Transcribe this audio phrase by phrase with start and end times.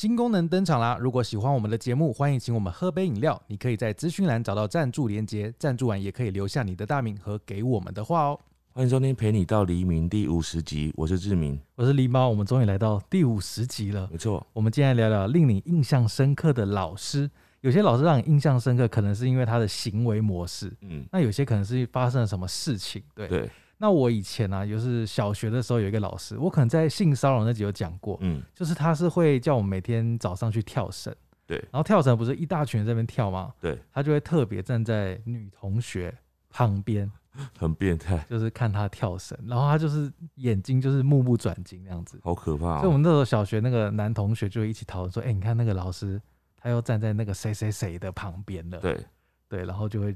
[0.00, 0.96] 新功能登场啦！
[0.98, 3.38] 如果喜欢我们的节目，欢迎请我们喝杯饮料。
[3.48, 8.40] 你可以在资讯栏找到赞助连接，赞助完也可以留下你的大名和给我们的话哦。
[8.72, 11.60] 欢迎收听《陪你到黎明》第五十集，我是志明。
[11.74, 14.08] 我是狸猫，我们终于来到第五十集了。
[14.10, 17.30] 没错，我们今天来聊聊令你印象深刻的老师。
[17.60, 23.02] 有些老师让你印象深刻，可能是因为他的行为模式；嗯，那有些可能是发生了什么事情。
[23.14, 23.50] 对，对，
[23.82, 31.14] 那我以前呢、就是小学的时候有一个老师，我可能在性骚扰那集有讲过，嗯，就是他是会叫我们每天早上去跳绳，
[31.46, 33.54] 对然后跳绳不是一大群人在那边跳吗？
[33.58, 36.14] 对，他就会特别站在女同学
[36.50, 37.10] 旁边，
[37.58, 42.20] 很变态，就是看她跳绳，然后他就是眼睛就是目不转睛那样子。
[42.22, 42.80] 好可怕、哦。
[42.80, 46.20] 所以我们那时候小学那个男同学就一起讨论说，哎、你看那个老师
[46.60, 48.98] 他又站在那个谁谁谁的旁边了，对，
[49.48, 50.14] 对，然后就会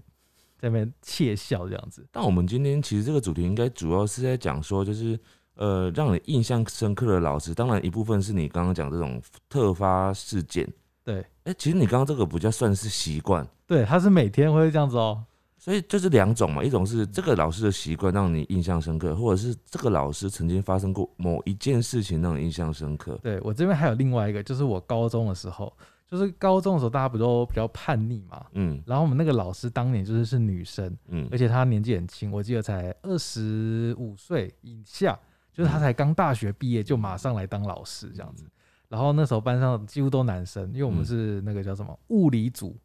[0.65, 2.07] 在那边窃笑这样子。
[2.11, 5.19] 但我们今天其实这个主题应该主要是在讲说，就是
[5.57, 9.21] 呃，让你印象深刻的老师，当然一部分是你刚刚讲这种
[9.51, 10.67] 特发事件。
[11.05, 15.23] 对哎、其实你刚刚这个不叫算是习惯，对，他是每天会这样子哦、
[15.59, 23.19] 所以就是两种嘛，一种是这个老师的习惯让你印象深刻，或者是这个老师曾经发生过某一件事情让你印象深刻。
[23.23, 25.71] 对我这边还有另外一个，就是我高中的时候，
[26.07, 28.83] 就是高中的时候大家不都比较叛逆嘛，嗯。
[28.87, 31.29] 然后我们那个老师当年就是是女生，嗯。
[31.33, 35.19] 而且她年纪很轻，我记得才二十五岁以下，
[35.53, 38.45] 就是她才刚大学毕业就马上来当老师这样子。
[38.89, 41.05] 然后那时候班上几乎都男生，因为我们嗯。
[41.05, 42.77] 是那个叫什么物理组，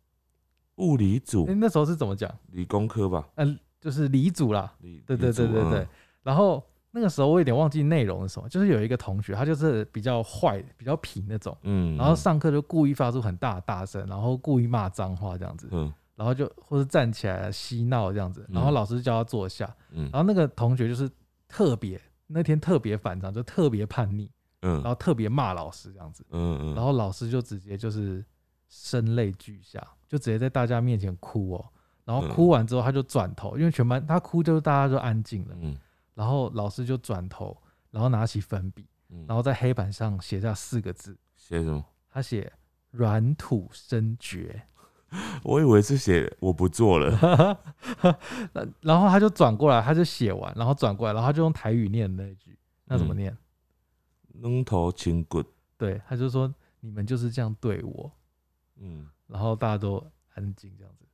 [0.75, 1.45] 物理组？
[1.45, 2.33] 诶、、那时候是怎么讲？
[2.51, 5.79] 理工科吧，嗯、就是理组啦，理对对对对对。
[5.81, 5.87] 嗯。
[6.23, 6.63] 然后
[6.99, 11.55] 那个时候我有点忘记内容是什么，就是有一个同学他就是比较坏、比较痞那种。
[11.63, 20.09] 嗯，然后上课就故意发出很大的大声，然后故意骂脏话这样子，嗯然后就或者站起来嬉闹这样子，然后嗯老师叫他坐下，嗯。
[20.11, 21.09] 然后那个同学就是
[21.47, 24.29] 特别那天特别反常，就特别叛逆，
[24.61, 24.73] 嗯。
[24.73, 28.21] 然嗯后特别骂老师这样子，嗯嗯，然后老师就直接就是
[28.67, 31.65] 声泪俱下，就直接在大家面前哭哦，
[32.03, 32.29] 然后嗯。
[32.35, 35.77] 哭完之后他就转头，因为全班他哭就是大家就安静了，嗯
[36.19, 37.57] 然后老师就转头，
[37.91, 41.81] 然后拿起粉笔，嗯，然后在黑板上写下四个字，写什么？
[42.09, 42.51] 他写
[42.91, 44.63] 软土生绝。
[45.43, 47.57] 我以为是写我不做了。
[48.51, 53.37] 那然后他就转过来，他就写完，然后转过来，然后他就用台语念那一句，那怎么嗯念？
[54.41, 55.41] 扔头轻滚，
[55.77, 58.11] 对，他就说你们就是这样对我，
[58.75, 61.05] 嗯，然后大家都安静这样子，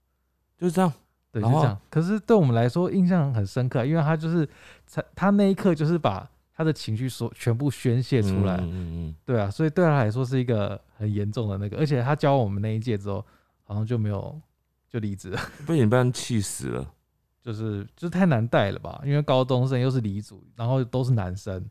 [0.58, 0.92] 就是这样。
[1.42, 1.78] 对，就这样。
[1.90, 4.48] 可是对我们来说印象很深刻，因为他就是
[4.90, 13.26] 他他那一刻就是把他的情绪所全部宣泄出来，嗯嗯嗯对啊，所以对他来说是一个很严重的那个，而且他教我们那一届之后，
[13.66, 14.40] 好像就没有
[14.88, 15.40] 就离职了。
[15.60, 16.90] 嗯，被你们班气死了。
[17.44, 19.00] 就是就是太难带了吧？
[19.06, 21.64] 因为高中生又是离组，然后都是男生，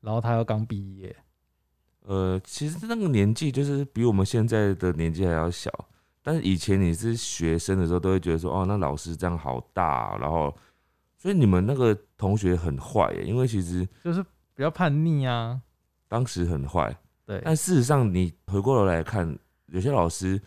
[0.00, 1.16] 然后他又刚毕业，
[2.02, 5.68] 呃，其实那个年纪就是比我们现在的年纪还要小，
[6.26, 10.52] 但是以前你是学生的时候，都会觉得说，哦，那老师这样好大啊、然后，
[11.16, 14.20] 所以你们那个同学很坏耶，因为其实就是
[14.52, 15.62] 比较叛逆啊。
[16.08, 16.92] 当时很坏，
[17.24, 20.42] 对，但事实上你回过头来看，有些老师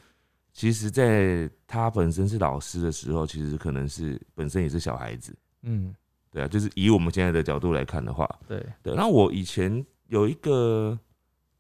[0.52, 5.96] 其实在他本身是老师的时候，其实可能是本身也是小孩子，嗯，
[6.30, 11.00] 对啊，就是以我们现在的角度来看的话，对，对，那我以前有一个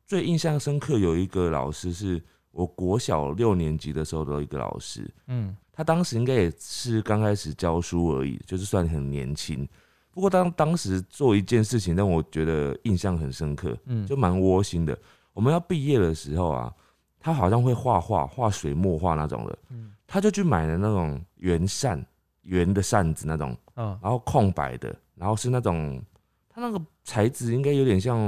[0.06, 2.22] 最印象深刻，有一个老师是
[2.60, 9.66] 我国小六年级的时候的一个老师，嗯他当时应该也是刚开始教书而已，就是算很年轻。
[10.12, 14.98] 不过当当时做一件事情让我觉得印象很深刻，嗯，就蛮窝心的。
[15.32, 16.74] 我们要毕业的时候啊，
[17.18, 22.06] 他好像会画画，画水墨画那种的，嗯他就去买了那种圆扇，
[22.42, 26.04] 圆的扇子那种，嗯然后空白的，然后是那种
[26.50, 28.20] 它那个材质应该有点像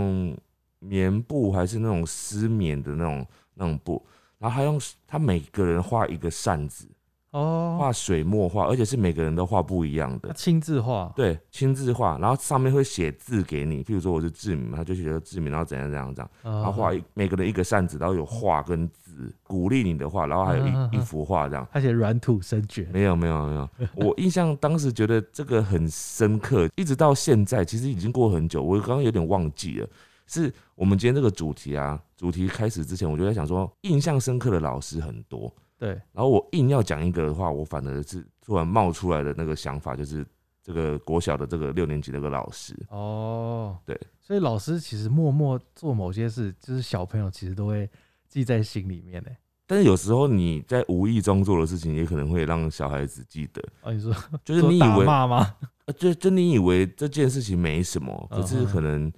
[0.79, 4.01] 棉布还是那种丝棉的那种那种布，
[4.41, 6.88] 然后他用他每个人画一个扇子，
[7.29, 21.67] 哦，画水墨画，而且是每个人都画不一样的，他亲自画，对，亲自画，然后上面会写字给你，譬如说我是志明，他就写个志明，然后怎样怎样怎样，然然后画一每个人一个扇子，然后有画跟字，鼓励你的画，然后还有嗯嗯嗯一一幅画这样。
[21.72, 29.87] 他写软土生绝，没有没有没有， 我印象当时觉得这个很深刻，一直到现在，其实已经过很久，我刚刚有点忘记了。
[30.31, 40.25] 是我们今天这个主题啊，主题开始之前，我就在想说，印象深刻的老师很多，对，然后我硬要讲一个的话，我反而是突然冒出来的那个想法，就是
[40.63, 47.89] 这个国小的这个六年级那个老师，哦，对，所以老师其实默默做某些事，就是小朋友其实都会
[48.29, 49.29] 记在心里面呢。
[49.67, 54.13] 但是有时候你在无意中做的事情，也可能会让小孩子记得，哦，你说
[54.43, 55.55] 就是你以为骂吗？
[55.85, 59.11] 呃，就就你以为这件事情没什么，可是可能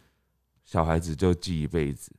[0.73, 2.11] 小孩子就记一辈子。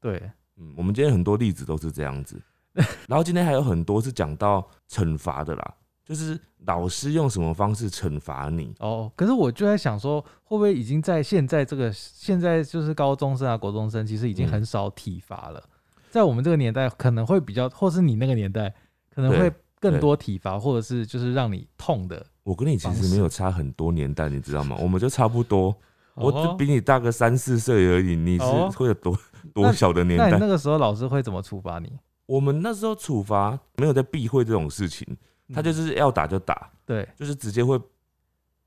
[0.00, 0.22] 对，
[0.58, 2.40] 嗯，我们今天很多例子都是这样子，
[3.08, 5.74] 然后今天还有很多是讲到惩罚的啦，
[6.04, 8.72] 就是老师用什么方式惩罚你。
[8.78, 15.60] 哦，可是我就在想说，会不会已经在现在这个现在就是高中生啊、国中生，其实已经嗯很少体罚了。
[16.08, 18.72] 在我们这个年代，可能会比较，或是你那个年代，
[19.12, 22.24] 可能会更多体罚，或者是就是让你痛的。
[22.44, 24.76] 我跟你其实没有差很多年代，你知道吗？
[24.80, 25.76] 我们就差不多，
[26.16, 28.16] 我只哦比你大个三四岁而已。
[28.16, 29.16] 你是哦会有多
[29.54, 30.46] 多小的年代那？
[30.46, 31.92] 个时候老师会怎么处罚你？
[32.26, 35.06] 我们那时候处罚没有在避讳这种事情，
[35.54, 37.80] 他就嗯是要打就打，对，就是直接会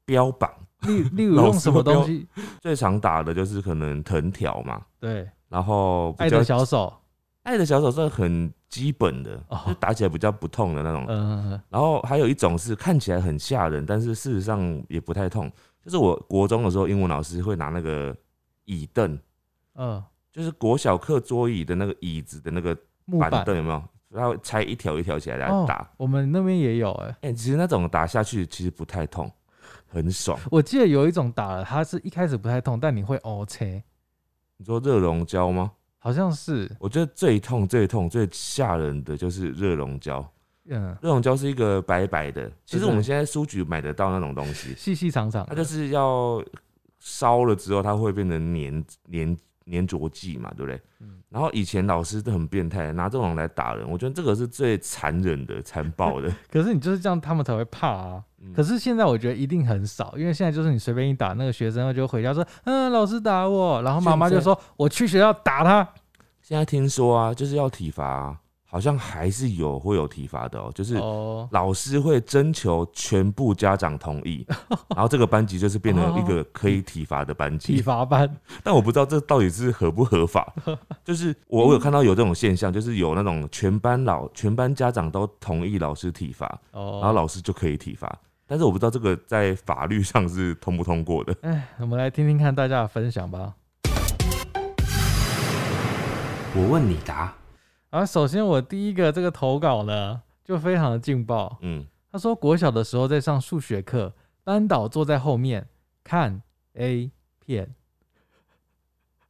[0.06, 0.50] 标榜。
[0.84, 2.26] 例例如 用什么东西？
[2.62, 6.94] 最常打的就是可能藤条嘛，对，然后爱的小手，
[7.44, 11.06] 爱的小手是很基本的，哦就打起来比较不痛的那种。
[11.10, 15.52] 嗯，然后还有一种是看起来很吓人，但是事实上也不太痛。
[15.84, 18.16] 就是我国中的时候，英文老师会拿那个
[18.66, 19.18] 椅凳，
[19.76, 23.84] 嗯，就是国小课桌椅的那个椅子的那个板木板凳有没有？
[24.12, 25.88] 他会拆一条一条起来来哦打。
[25.96, 29.32] 我们那边也有哎、哎、其实那种打下去其实不太痛，
[29.88, 30.36] 很爽。
[30.50, 33.84] 我记得有一种打了，它是一开始不太痛，但你会 O 切，
[34.58, 35.74] 你说热熔胶吗？
[36.00, 40.28] 好像是，我觉得最痛、最痛、最吓人的就是热熔胶。
[40.70, 46.44] 嗯，热熔胶是一个白白的，其实我们现在书局买得到那种东西，细细长长，它就是要
[47.00, 49.38] 烧了之后，它会变成粘粘
[49.72, 50.80] 粘着剂嘛，对不对？
[51.00, 56.28] 嗯然后以前老师都很变态，拿这种来打人，我觉得这个是最残忍的、残暴的。
[56.52, 58.24] 可是你就是这样，他们才会怕啊。
[58.42, 65.88] 嗯可是现在我觉得一定很少，因为现在就是你随便一打，那个学生就回家说，嗯，老师打我，然后妈妈就说我去学校打他。
[66.42, 68.40] 现在听说啊，就是要体罚啊、
[68.72, 74.46] 好像还是有会有体罚的哦，就是哦，老师会征求全部家长同意，
[74.96, 77.82] 然后这个班级就是变成一个可以体罚的班级体级。
[77.82, 78.30] 罚班，
[78.64, 80.54] 但我不知道这到底是合不合法。
[81.04, 88.16] 就是我我有看到有这种现象，就是有那种全班老全班家长都同意老师体罚，哦，然后老师就可以体罚。
[88.46, 91.36] 但是我不知道这个在法律上是通不通过的。
[91.42, 93.54] 哎，我们来听听看大家的分享吧。
[96.56, 97.34] 我问你答。
[97.90, 101.58] 啊，首先我第一个这个投稿呢，就非常的劲爆。
[101.62, 104.14] 嗯，他说国小的时候在上数学课，
[104.44, 105.68] 班导坐在后面
[106.04, 106.42] 看
[106.74, 107.74] A 片，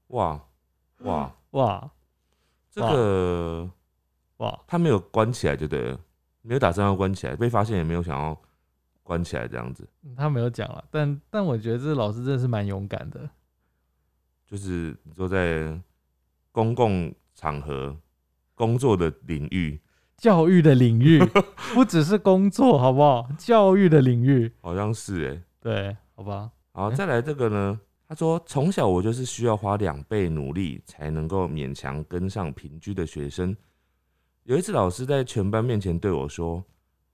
[0.08, 0.44] 哇
[1.00, 1.90] 哇，哇
[2.70, 3.70] 这个
[4.38, 6.00] 哇，他没有关起来就对了，
[6.42, 8.38] 没有打算要关起来，被发现也没有想要
[9.04, 13.30] 关起来这样子，嗯他没有讲了，但但我觉得这老师真的是蛮勇敢的。
[14.46, 15.80] 就是你说在
[16.52, 17.96] 公共场合
[18.60, 19.80] 工作的领域，
[20.18, 21.18] 教育的领域
[21.74, 23.26] 不只是工作，好不好？
[23.38, 26.52] 教育的领域，好像是哎、对，好吧。
[26.74, 27.80] 好，嗯再来这个呢？
[28.06, 33.56] 他说，从小我就是需要花两倍努力才能够勉强跟上平均的学生。
[34.44, 36.62] 有一次，老师在全班面前对我说：“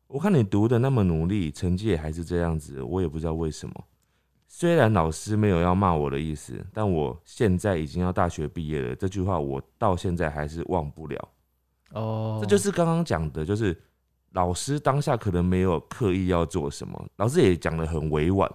[0.07, 3.75] 我看你读的那么努力，成绩也还是这样子，我也不知道为什么。”
[4.48, 11.30] 虽然老师没有要骂我的意思，但我现在已经要大学毕业了，这句话我到现在还是忘不了。
[11.95, 13.75] 哦，这就是刚刚讲的，就是
[14.31, 18.51] 老师当下可能没有刻意要做什么，老师也讲的很委婉，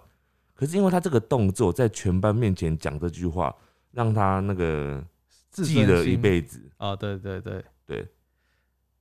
[0.54, 3.54] 可是因为他这个动作在全班面前讲这句话，
[3.92, 5.02] 让他那个
[5.50, 8.06] 自记了一辈子，哦，对对对，对，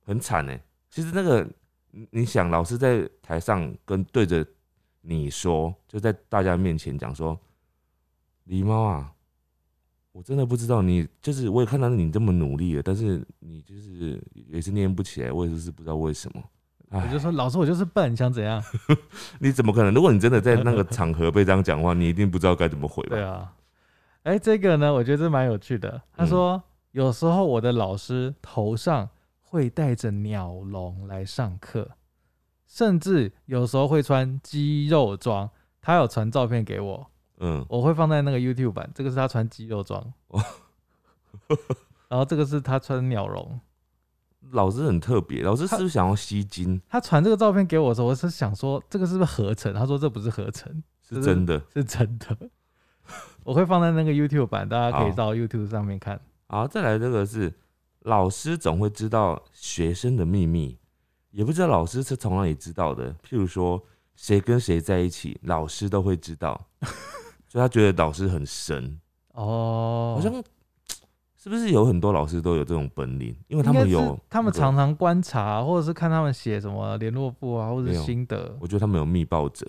[0.04, 0.58] 很惨哎。
[0.88, 1.46] 其实那个
[1.90, 4.44] 你你想，老师在台上跟对着
[5.02, 7.38] 你说，就在大家面前讲说，
[8.48, 9.12] 狸猫啊。
[10.12, 16.42] 我真的不知道你，就是我也看到你这么努力了，但是你就是也是念不起来，我也是不知道为什么。
[16.90, 18.60] 哎我就说老师，我就是笨，你想怎样？
[19.38, 19.94] 你怎么可能？
[19.94, 23.10] 如果你真的在那个场合被这样讲话，你一定不知道该怎么回吧？
[23.14, 23.54] 对啊，
[24.24, 26.02] 哎、这个呢，我觉得这蛮有趣的。
[26.16, 29.08] 他说，有时候我的老师头上
[29.40, 31.88] 会带着鸟笼来上课，
[32.66, 35.48] 甚至有时候会穿肌肉装。
[35.80, 38.90] 他有传照片给我，嗯，我会放在那个 YouTube 版。
[38.94, 40.42] 这个是他穿肌肉装，哦
[42.08, 43.60] 然后这个是他穿鸟笼。
[44.52, 46.80] 老师很特别，老师是不是想要吸睛？
[46.88, 49.72] 他传这个照片给我的时候，我是想说这个是不是合成？
[49.74, 51.60] 他说这不是合成，是真的。
[51.74, 52.36] 是真的。
[53.44, 56.20] 我会放在那个 YouTube 版，大家可以到 YouTube 上面看。
[56.48, 57.52] 好，再来这个是
[58.00, 60.78] 老师总会知道学生的秘密，
[61.30, 63.12] 也不知道老师是从哪里知道的。
[63.14, 63.82] 譬如说
[64.16, 66.66] 谁跟谁在一起，老师都会知道，
[67.50, 69.00] 所以他觉得老师很神。
[69.32, 70.32] 哦，好像
[71.36, 73.36] 是不是有很多老师都有这种本领？
[73.48, 79.66] 因为他们有，他们常，常观察，或者是看他们写什么联络簿啊，或者是心得，我觉得他们有密报者，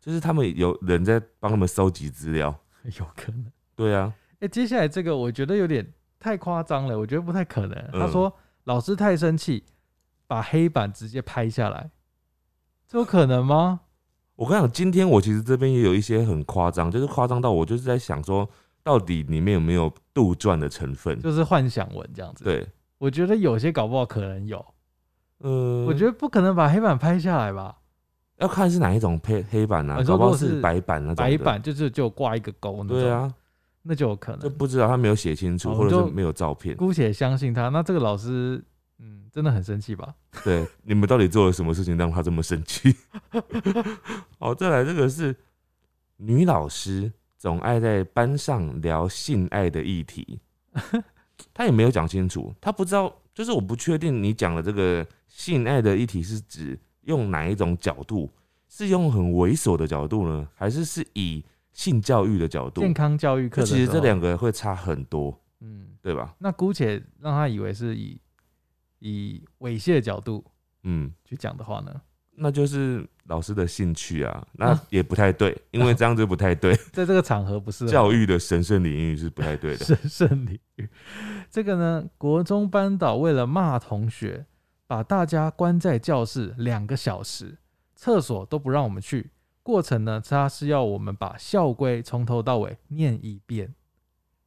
[0.00, 2.58] 就是他们有人在帮他们收集资料。
[2.98, 3.44] 有可能。
[3.76, 5.86] 对啊，哎、接下来这个我觉得有点
[6.18, 7.76] 太夸张了，我觉得不太可能。
[7.92, 8.32] 他嗯说
[8.64, 9.64] 老师太生气，
[10.26, 11.90] 把黑板直接拍下来，
[12.88, 13.80] 这有可能吗？
[14.40, 18.48] 我跟你讲，今天我其实这边也有一些很夸张，就是夸张到我就是在想说，
[18.82, 21.20] 到底里面有没有杜撰的成分？
[21.20, 22.66] 就是幻想文这样子。，对，
[22.96, 24.64] 我觉得有些搞不好可能有，
[25.40, 27.76] 呃，我觉得不可能把黑板拍下来吧？
[28.38, 33.30] 要看是哪一种黑黑板啊，搞不好是是白板那种白，板就是就挂一个勾那种，对，啊，
[33.82, 34.40] 那就有可能。
[34.40, 36.74] 就不知道他没有写清楚，哦或者是没有照片。
[36.78, 38.64] 姑且相信他，那这个老师，
[39.02, 40.14] 嗯，真的很生气吧？
[40.44, 42.94] 对，你们到底做了什么事情让他这么生气？
[44.38, 45.34] 好，再来这个是
[46.16, 50.40] 女老师总爱在班上聊性爱的议题，
[51.54, 58.30] 她也没有讲清楚，她不知道，就是我不确定你讲的这个性爱的议题是指用哪一种角度，
[58.68, 61.42] 是用很猥琐的角度呢，还是是以
[61.72, 62.82] 性教育的角度？
[62.82, 66.34] 健康教育课其实这两个会差很多，嗯，对吧？
[66.38, 68.20] 那姑且让他以为是以
[69.00, 70.44] 以猥亵的角度
[70.84, 72.00] 嗯，去讲的话呢，
[72.36, 76.74] 那就是老师的兴趣啊， 那啊也不太对，因为这样子不太对。
[76.92, 79.84] 在这个场合不是教育的神圣领域是不太对的。
[79.84, 80.88] 神圣领域。
[81.50, 84.46] 这个呢，国中班导为了骂同学，
[84.86, 87.58] 把大家关在教室两个小时，
[87.94, 89.30] 厕所都不让我们去。
[89.62, 93.74] 过程呢，他是要我们把校规从头到尾念一遍。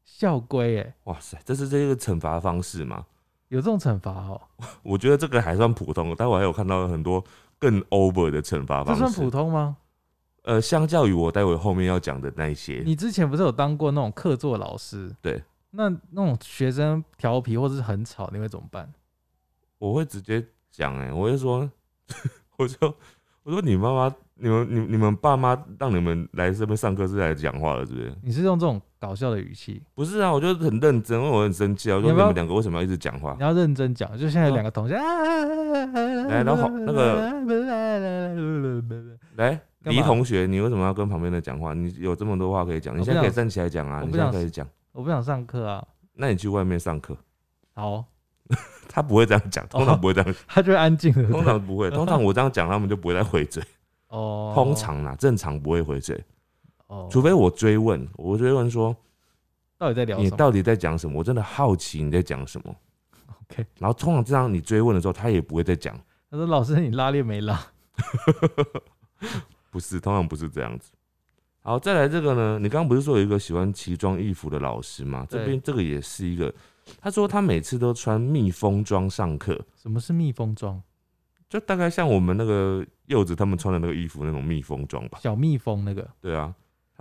[0.04, 3.06] 校规，哎，哇塞，这是这个惩罚方式吗？
[3.54, 4.42] 有这种惩罚哦？
[4.82, 7.24] 我觉得这个还算普通，但我还有看到很多
[7.60, 9.02] 更 over 的惩罚方式。
[9.02, 9.78] 这算普通吗？
[10.42, 15.16] 呃，相较于我待会后面要讲的那一些，你之前不是有当过那种课座老师？
[15.22, 18.92] 对，那那种学生调皮或者是很吵，你会怎么办？
[19.78, 21.70] 我会直接讲，哎，我会说，
[22.58, 22.94] 我就
[23.44, 28.14] 我说你妈妈，你们你你们爸妈让你们来这边上课是来讲话的，是不是？
[28.24, 31.98] 你是用这种搞笑的语气，不是啊，我就很认真，因为我很生气啊。
[31.98, 33.44] 我说你们两个为什么要一直讲话你？
[33.44, 34.10] 要认真讲。
[34.18, 35.04] 就现在有两个同学啊，
[36.30, 37.30] 来然后那个
[39.36, 41.74] 来，干嘛黎同学，你为什么要跟旁边的讲话？
[41.74, 44.02] 你有这么多话可以讲，你现在可以站起来讲啊！
[44.06, 45.86] 你现在可以讲，我不想上课啊。
[46.14, 47.18] 那你去外面上课。
[47.74, 48.06] 好，
[48.88, 51.30] 他不会这样讲，通常不会这样，他就会安静了。
[51.30, 53.62] 通常不会，通常我这样讲，他们就不会再回嘴。
[54.08, 56.24] 哦，通常啦，正常不会回嘴，
[56.88, 58.96] 哦，除非我追问，我追问说
[59.78, 60.30] 到底在聊什么？
[60.30, 61.20] 你到底在讲什么？
[61.20, 62.76] 我真的好奇你在讲什么。
[63.28, 65.96] OK 然后通常这样你追问的时候，他也不会再讲，
[66.32, 67.60] 他说：“老师，你拉链没拉
[69.70, 70.92] 不是，通常不是这样子。
[71.62, 72.60] 好，再来这个呢？
[72.60, 75.26] 你刚刚不是说有一个喜欢奇装异服的老师吗？
[75.30, 76.54] 这对边这个也是一个，
[77.00, 80.82] 他说他每次都穿蜜蜂装上课，什么是蜜蜂装？
[81.50, 85.20] 就大概像我们那个柚子他们穿的那个衣服那种蜜蜂装吧。
[85.22, 86.54] 小蜜蜂那个，对啊，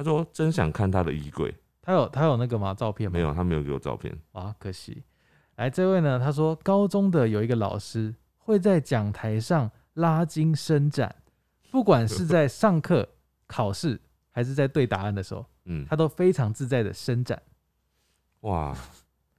[0.02, 2.74] 他说真想看他的衣柜，他有他有那个吗？
[2.74, 3.12] 照片吗？
[3.14, 4.16] 没有，他没有给我照片。
[4.32, 5.02] 啊，可惜。
[5.56, 11.14] 来，这位呢，他说高中的有一个老师会在讲台上拉筋伸展，
[11.70, 13.08] 不管是在上课、
[13.46, 17.40] 考试还是在对答案的时候，嗯，他都非常自在的伸展，
[18.40, 18.74] 哇，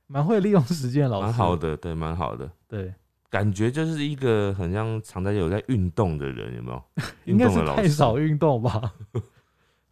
[0.08, 1.26] 蛮会利用时间的老师。
[1.26, 2.50] 蛮好，的，对，蛮好的。
[2.68, 2.94] 对，
[3.30, 6.84] 感觉就是一个很像常在有在运动的人，有没有？
[7.26, 8.94] 应该是太少运动吧？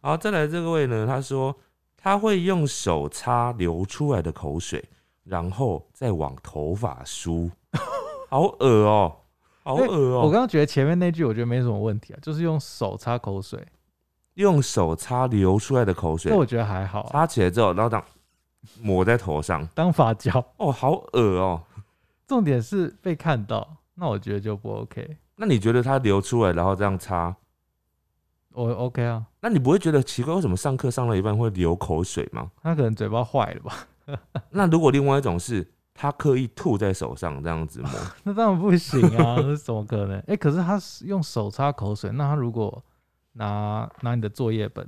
[0.04, 1.56] 好，再来这位呢，他说
[1.96, 4.84] 他会用手擦流出来的口水，
[5.22, 7.48] 然后再往头发梳，
[8.28, 9.16] 好恶哦、
[9.62, 13.64] 好恶哦、我刚刚觉得前面那句我觉得没什么问题啊，就是用手擦口水，
[14.34, 18.04] 用手擦流出来的口水这，我觉得还好、啊，擦起来之后，然后这样
[18.80, 20.44] 抹在头上，当发胶。
[20.56, 21.62] 哦，好恶哦、
[22.26, 25.16] 重点是被看到，那我觉得就不 OK。
[25.36, 27.34] 那你觉得它流出来，然后这样擦，
[28.54, 32.50] 我 OK 啊，那你不会觉得奇怪，为什么上课上到一半会流口水吗？
[32.62, 33.88] 他可能嘴巴坏了吧？
[34.50, 37.90] 那如果另外一种是他刻意吐在手上这样子吗，
[38.24, 40.18] 那当然不行啊，那怎么可能？
[40.26, 42.82] 哎、可是他是用手擦口水，那他如果
[43.34, 44.86] 拿拿你的作业本，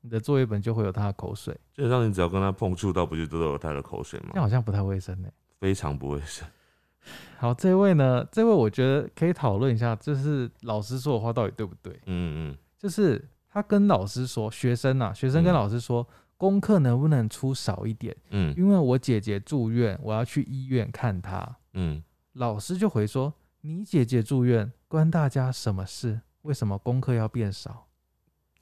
[0.00, 4.30] 你的作业本就会有他的口水，基本上你只要跟他碰触到，不就都有他的口水吗？
[4.32, 5.28] 这样好像不太卫生呢、
[5.60, 6.46] 非常不卫生。
[7.38, 11.92] 好，这位呢，这位我觉得可以讨论一下，就是老师说的话到底对不对？
[12.06, 16.04] 嗯嗯就是他跟老师说，学生啊，学生跟嗯老师说，
[16.36, 18.16] 功课能不能出少一点？
[18.30, 21.56] 嗯因为我姐姐住院，我要去医院看她。
[21.74, 26.20] 嗯，老师就回说：“你姐姐住院，关大家什么事？
[26.42, 27.86] 为什么功课要变少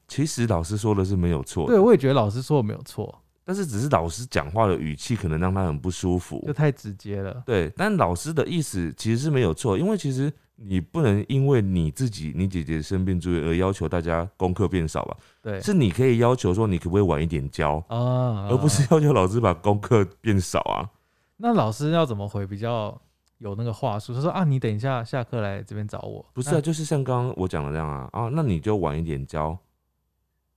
[0.07, 6.53] 其实老师说的是没有？”错，对，我也觉得老师说的没有错，但是只是老师讲话的语气可能让他很不舒服就。
[6.53, 7.43] 太直接了。
[7.47, 10.31] 对，但老师的意思其实是没有错，因为其实
[10.63, 15.17] 你不能因为你自己你姐姐生病住院而要求大家功课变少吧？
[15.41, 20.91] 对，是你可以要求说你可不可以晚一点交，啊，而不是要求老师把功课变少啊。
[21.39, 23.01] 那老师要怎么回比较
[23.39, 24.13] 有那个话术？
[24.13, 26.25] 他说啊，你等一下下课来这边找我。
[26.35, 29.59] 不是啊，就是像刚刚我讲的那样啊啊，那你就晚一点交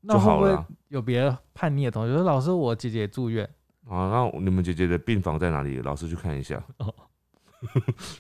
[0.01, 0.67] 那会不会就好了啊。
[0.89, 3.50] 有别的叛逆的同学说老师，我姐姐住院？
[3.88, 5.79] 啊，那你们姐姐的病房在哪里？
[5.79, 6.93] 老师去看一下， 哦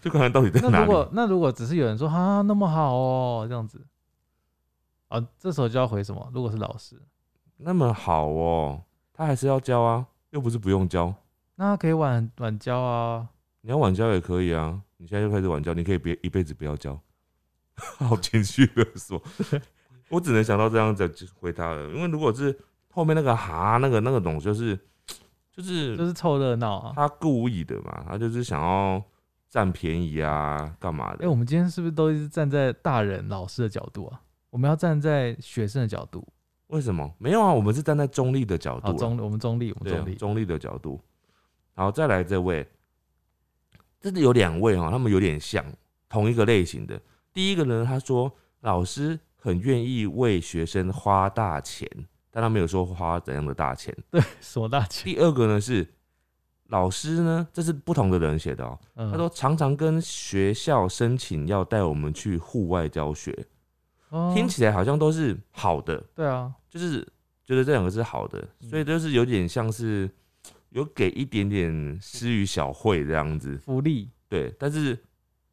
[0.01, 0.85] 就看看到底在那哪里。
[0.85, 3.85] 如果那如果只是有人说啊那么好哦这样子，
[5.07, 6.29] 啊这时候就要回什么？
[6.33, 7.01] 如果是老师，
[7.57, 8.81] 那么好哦，
[9.13, 11.13] 他还是要教啊，又不是不用教。
[11.55, 13.27] 那他可以晚晚教啊。
[13.61, 16.99] 你要晚教也可以啊，你现在就开始晚教，你可以别一辈子不要教。
[17.75, 19.21] 好情绪勒索，
[20.09, 21.09] 我只能想到这样子
[21.39, 21.89] 回答了。
[21.89, 22.55] 因为如果是
[22.91, 24.77] 后面那个哈那个那个种，就是
[25.51, 26.93] 就是就是凑热闹啊。
[26.95, 29.01] 他故意的嘛，他就是想要
[29.53, 31.29] 占便宜啊，干嘛的哎、的？
[31.29, 34.19] 我们今天是不是都是站在大人老师的角度啊？
[34.49, 36.27] 我们要站在学生的角度。
[36.69, 37.13] 为什么？
[37.19, 40.15] 没有啊，我们是站在中立的角度中我们中立，我们中立。
[40.15, 40.99] 中立的角度。
[41.75, 42.67] 好，再来这位，
[44.01, 45.63] 这里有两位哈，他们有点像
[46.09, 46.99] 同一个类型的。
[47.31, 51.87] 第一个呢，他说老师很愿意为学生花大钱，
[52.31, 53.95] 但他没有说花怎样的大钱。
[54.09, 55.13] 对什么大钱？
[55.13, 55.87] 第二个呢是
[56.73, 58.79] 老师呢，这是不同的人写的哦。
[58.95, 63.31] 嗯他说常常跟学校申请要带我们去户外教学，
[64.09, 67.07] 哦听起来好像都是好的，对啊，就是
[67.45, 70.09] 觉得这两个是好的，嗯所以就是有点像是
[70.73, 74.51] 有给一点点施予小惠这样子，福利对。
[74.57, 74.97] 但是，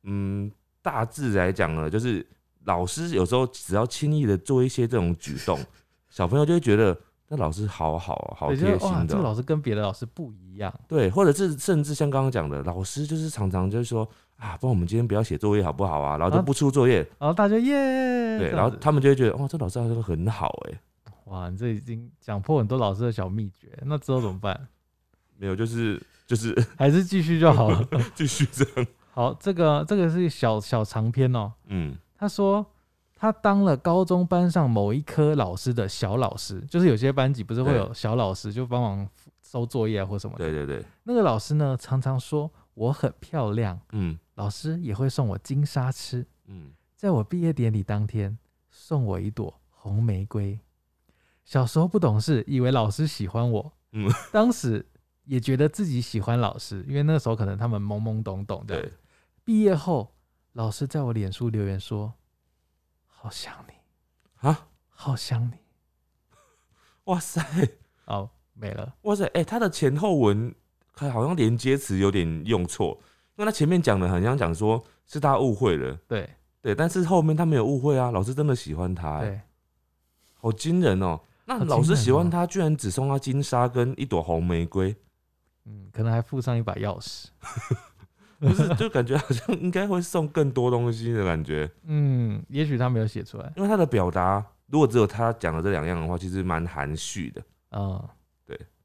[0.05, 0.51] 嗯，
[0.81, 2.27] 大致来讲呢，就是
[2.65, 5.61] 老师有时候只要轻易的做一些这种举动，
[6.09, 6.99] 小朋友就会觉得
[7.33, 10.75] 那老师好好哦，好贴心的哦、这个老师跟别的老师不一样。
[10.89, 14.03] 对，或者是甚至像刚刚讲的，老师就是常常就是说
[14.37, 16.19] 啊，不然我们今天不要写作业好不好啊？
[16.19, 20.81] 然后就啊不出作业，然后大家耶，对，然后他们就会觉得哇，这老师好像很好哎、
[21.27, 24.67] 哇，你这已经讲破很多老师的小秘诀，那之后怎么办？
[25.39, 27.89] 没有，就是就是 还是继续就好了。
[28.13, 31.53] 继续这样，好，这个这个是小小长篇哦。
[31.69, 31.97] 嗯。
[32.19, 32.67] 他说
[33.21, 39.07] 他当了高中班上某一科老师的小老师，就是有些班级不是会有小老师就帮忙
[39.43, 40.47] 收作业啊或什么的。
[40.47, 46.27] 对对对，那个老师呢，常常说我很漂亮，嗯老师也会送我金沙吃。
[46.47, 48.39] 嗯，在我毕业典礼当天，
[48.71, 50.59] 送我一朵红玫瑰。
[51.45, 54.87] 小时候不懂事，以为老师喜欢我，嗯当时
[55.25, 58.81] 也觉得自己喜欢老师，因为那时候可能他们懵懵懂懂的。
[58.81, 58.91] 对，
[59.45, 60.15] 毕业后，
[60.55, 62.15] 老师在我脸书留言说
[63.23, 65.53] ：“好想你，啊，好想你。
[67.05, 67.45] 哇塞，”
[68.07, 68.95] 哦，没了。
[69.03, 70.55] 哇塞，哎、他的前后文
[70.95, 72.99] 看好像连接词有点用错，
[73.37, 76.31] 因为他前面讲的很像讲说是他误会了，对。
[76.63, 79.41] 对，但是后面他没有误会啊，老师真的喜欢他、哎，对，
[80.35, 84.97] 好惊人哦、那老师喜欢他，居然只送他金沙跟一朵红玫瑰，
[85.67, 87.27] 嗯，可能还附上一把钥匙。
[88.41, 93.53] 不是，就感觉好像应该会送更多东西的感觉，嗯，也许他没有写出来。
[93.57, 97.43] 因为他的表达如果只有他讲的这两样的话，其实蛮含蓄的。
[97.73, 98.03] 嗯，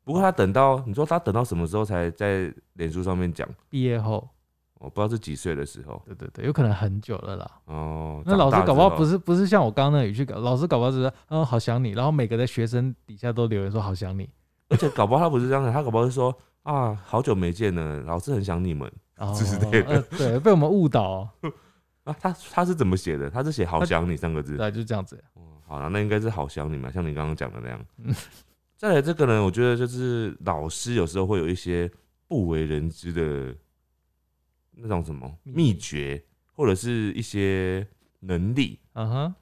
[0.03, 3.47] 不过他等到你说他等到什么时候才在脸书上面讲？
[3.69, 4.29] 毕业后，
[4.79, 7.51] 我不知道是几岁的时候对对对，有可能很久了啦。
[7.65, 8.21] 哦。
[8.23, 14.29] 那老师搞不好不是是不是像我刚刚那语气搞，老师搞不好只是嗯好想你，然后每个的学生底下都留言说好想你，
[14.69, 18.91] 而且搞不好他不是这样的，他搞不好是说啊，好久没见了，老师很想你们哦，
[19.33, 21.29] 之类的呃对，被我们误导哦，
[22.05, 22.15] 啊。
[22.19, 23.29] 他他是怎么写的？
[23.29, 24.57] 他是写好想你三个字。
[24.57, 25.23] 对，就这样子。
[25.33, 28.13] 哦，好了，那应该是好想你嘛，像你刚刚讲的那样嗯。
[28.77, 31.89] 再来这个呢，我觉得就是老师有时候会有一些
[32.27, 33.55] 不为人知的
[34.71, 36.21] 那种什么秘诀，
[36.53, 37.87] 或者是一些
[38.19, 38.77] 能力。
[38.93, 39.35] 嗯哼，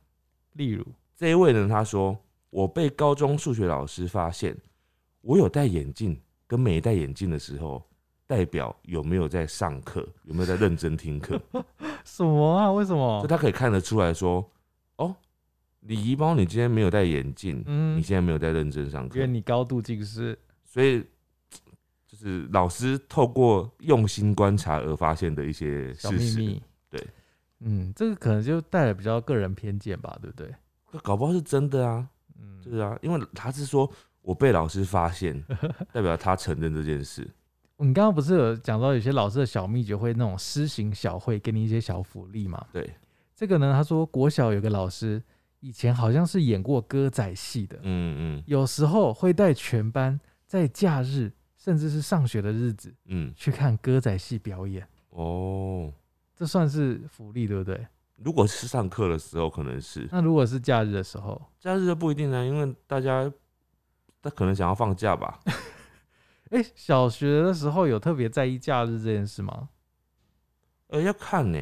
[0.53, 2.15] 例如，这一位呢，他说
[2.51, 4.55] 我被高中数学老师发现，
[5.21, 7.83] 我有戴眼镜跟没戴眼镜的时候，
[8.25, 11.39] 代表有没有在上课，有没有在认真听课，
[12.05, 12.71] 什么啊？
[12.71, 13.27] 为什么就么？
[13.27, 14.49] 他可以看得出来说，
[14.95, 15.15] 哦，
[15.81, 21.05] 李怡包，你今天没有戴眼镜，嗯你现在没有在认真上课因为，你高度近视，所以
[22.07, 26.63] 就是老师透过用心观察而发现的一些小事实，秘密。
[26.89, 27.07] 对，
[27.59, 30.53] 嗯，这个可能就带了比较个人偏见吧，对不对？
[30.91, 32.07] 那搞不好是真的啊，
[32.39, 35.43] 嗯，对啊，因为他是说我被老师发现，
[35.91, 37.29] 代表他承认这件事。
[37.77, 42.65] 你刚刚不是有讲到有些老师的小秘诀会那种施行小会，给你一些小福利嘛？
[42.71, 42.89] 对，
[43.35, 45.21] 这个呢，他说国小有个老师
[45.59, 55.91] 以前好像是演过歌仔戏的，嗯嗯有时候会带全班在假日甚至是上学的日子嗯，去看歌仔戏表演，哦，
[56.35, 57.85] 这算是福利，对不对？
[58.17, 63.29] 如果是上课的时候，可能是那如果是假日的时候，假日就不一定呢，因为大家
[64.21, 65.39] 他可能想要放假吧。
[66.53, 69.69] 哎、小学的时候有特别在意假日这件事吗？
[70.87, 71.57] 呃，要看呢、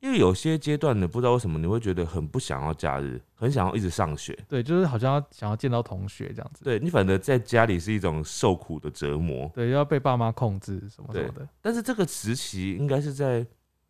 [0.00, 4.36] 因为有些阶段呢，不知道为什么你会觉得很不想要假日，很想要一直上学。
[4.48, 6.64] 对，就是好像要想要见到同学这样子。
[6.64, 9.48] 对你反正在家里是一种受苦的折磨。
[9.54, 11.48] 对，要被爸妈控制什么什么的。
[11.62, 13.46] 但是这个时期应该是在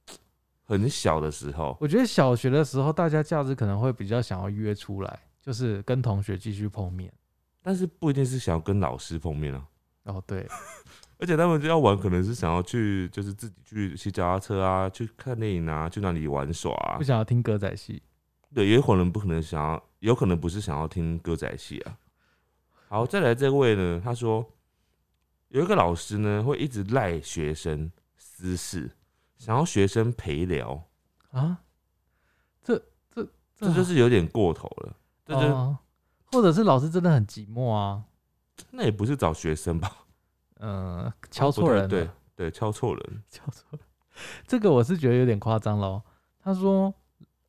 [0.66, 7.11] 很小的时候，我觉得小学的时候，大家假日可能会比较想要约出来，就是跟同学继续碰面。
[7.62, 9.66] 但是不一定是想要跟老师碰面啊。
[10.05, 10.47] 哦，对，
[11.19, 17.05] 而且他们要玩，可能是想要去，就是自己去骑脚踏车啊，去看电影啊，去哪里玩耍啊不。
[17.05, 18.03] 想要听歌仔戏。
[18.55, 21.99] 对，也有可能不可能想要，有可能不是想要听歌仔戏啊。
[22.88, 24.45] 好，再来这位呢，他说
[25.49, 28.90] 有一个老师呢会一直赖学生私事，
[29.37, 30.87] 想要学生陪聊，
[31.31, 31.59] 啊，
[32.62, 32.79] 这
[33.11, 34.97] 这这就是有点过头了。
[35.25, 35.79] 这就、哦
[36.27, 38.03] 或者是老师真的很寂寞啊，
[38.71, 39.90] 那也不是找学生吧？
[40.61, 43.23] 嗯、 敲错人了，对对，敲错人。
[43.29, 43.81] 敲错人。
[44.47, 46.03] 这个我是觉得有点夸张喽。
[46.40, 46.95] 他说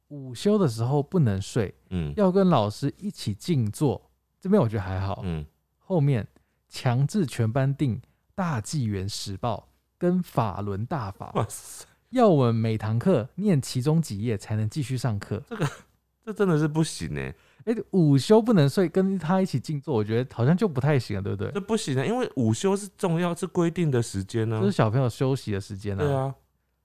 [0.08, 4.10] 午休的时候不能睡，嗯要跟老师一起静坐。
[4.40, 5.46] 这边我觉得还好，嗯，
[5.80, 6.28] 后面
[6.68, 7.98] 强制全班订
[8.34, 15.42] 《大纪元时报》跟法轮大法，哇塞，要我们每堂课念其中几页才能继续上课。
[15.48, 15.68] 这个
[16.24, 17.34] 这真的是不行哎、
[17.66, 21.52] 哎、午休不能睡，跟他一起静坐，我觉得好像就不太行了，对不对？
[21.52, 26.34] 这不行啊，因为午休是重要，是规定的时间呢、就是小朋友休息的时间对啊，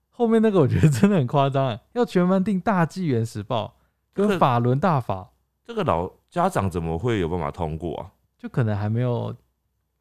[0.09, 3.67] 后面那个我觉得真的很夸张哎，要全班订《大纪元时报》
[4.15, 5.31] 跟法轮大法，
[5.65, 8.11] 这个老家长怎么会有办法通过啊？
[8.39, 9.35] 就可能还没有，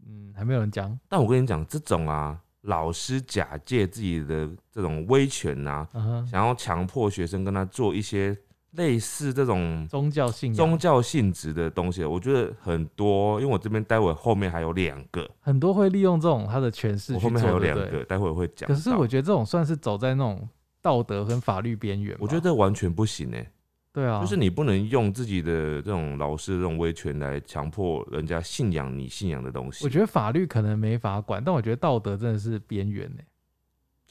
[0.07, 5.85] 嗯，还没有人讲，但我跟你讲，这种啊，老师假借自己的这种威权啊，
[6.25, 8.37] 想要强迫学生跟他做一些
[8.71, 13.39] 类似这种宗教性，宗教性质的东西，我觉得很多。
[13.41, 18.67] 因为我这边待会后面还有两个，很多会利用这种他的权势去做，我后面还有两个，待会会讲。
[18.67, 20.47] 可是我觉得这种算是走在那种
[20.81, 23.51] 道德跟法律边缘，我觉得这完全不行哎、
[23.91, 29.83] 对啊，就是你不能用自己的这种老师的这种威权来强迫人家信仰你信仰的东西。
[29.83, 33.21] 我觉得法律可能没法管，但我觉得道德真的是边缘呢。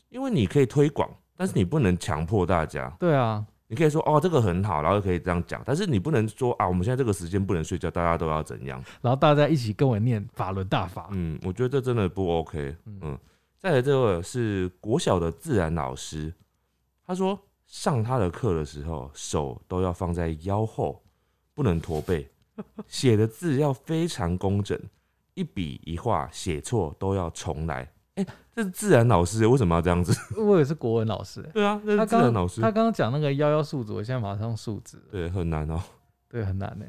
[0.08, 2.88] 因为你可以推广，但是你不能强迫大家。
[2.98, 8.82] 对啊，你可以说哦，这个很好，然后可以这样讲，但是你不能说啊，我们现在这个时间不能睡觉，大家都要怎样？
[9.02, 12.74] 然后大家一起跟我念法轮大法，嗯，我觉得这真的不 OK。
[12.86, 13.18] 嗯嗯，
[13.58, 16.32] 再来这个是国小的自然老师，
[17.06, 21.02] 他说上他的课的时候，手都要放在腰后，
[21.54, 22.26] 不能驼背，
[22.86, 24.80] 写的字要非常工整，
[25.34, 27.86] 一笔一画写错都要重来。
[28.18, 30.12] 哎、这是自然老师，为什么要这样子？
[30.42, 32.60] 我也是国文老师，对啊，这他是自然刚老师。
[32.60, 35.80] 他，刚刚讲那个幺幺数字，我现在马上数字，对，很难哦、
[36.28, 36.84] 对，很难呢。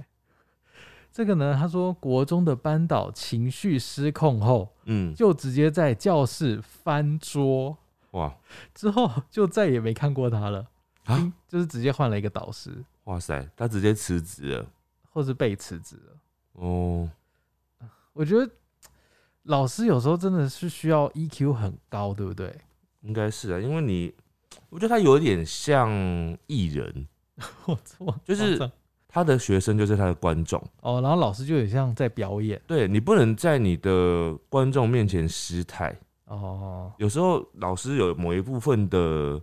[1.11, 7.77] 这个呢，他说国中的班导情绪失控后，嗯，就直接在教室翻桌，
[8.11, 8.35] 哇。
[8.73, 10.59] 之后就再也没看过他了，
[11.05, 11.17] 啊。
[11.17, 14.65] 嗯就是直接换了一个导师，哇塞，他直接辞职了。
[15.11, 16.17] 或是被辞职了。
[16.53, 17.09] 哦。
[18.13, 18.49] 我觉得
[19.43, 22.53] 老师有时候真的是需要 EQ 很高，对不对？
[23.01, 24.13] 应该是啊，因为你，
[24.69, 25.89] 我觉得他有点像
[26.47, 27.07] 艺人，
[27.65, 28.69] 我错就是
[29.07, 32.61] 他的学生就是他的观众，哦，然后老师就有点像在表演。
[32.67, 35.97] 对你不能在你的观众面前失态。
[36.25, 39.41] 哦，有时候老师有某一部分的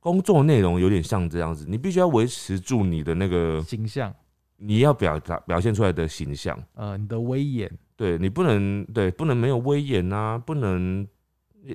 [0.00, 4.14] 工作内容有点像这样子，你必须要维持住你的那个形象，
[4.56, 11.06] 你要表达表现出来的形象，呃，你的威严，对你不能对不能没有威严啊，不能。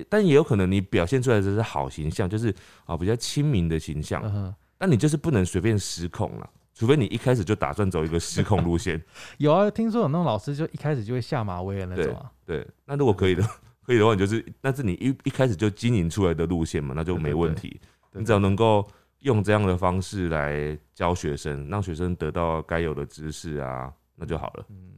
[0.08, 2.54] 但也有可能你表现出来的是好形象，就是
[2.86, 8.98] 啊比较亲民的形象，但你就是不能随便失控了，除非你一开始就打算走一个失控路线。
[9.36, 13.42] 有啊，听说有那种老师就一开始就会下马威的那种啊，对，那如果可以的，
[13.84, 17.78] 可以的话，你就是那是你一一开始就经营出来的路线嘛，那就没问题。
[18.10, 18.86] 对你只要能够
[19.18, 24.64] 用这样的方式来教学生，让学生得到该有的知识啊，那就好了。
[24.70, 24.91] 嗯，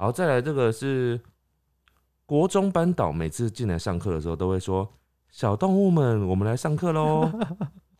[0.00, 1.20] 好，再来这个是
[2.24, 4.88] 国中班导，每次进来上课的时候都会说
[5.28, 7.28] ：“小动物们，我们来上课喽。”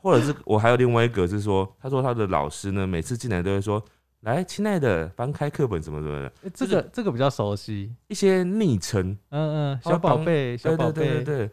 [0.00, 3.82] 或者是我还有另外一个是说，他说他的老师呢，每次进来都会说
[4.22, 11.50] ：“来，亲爱的，翻开课本怎么怎么的，诶这个这个比较熟悉，一些昵称。”嗯嗯，小宝帮贝，小宝对对对贝，对对，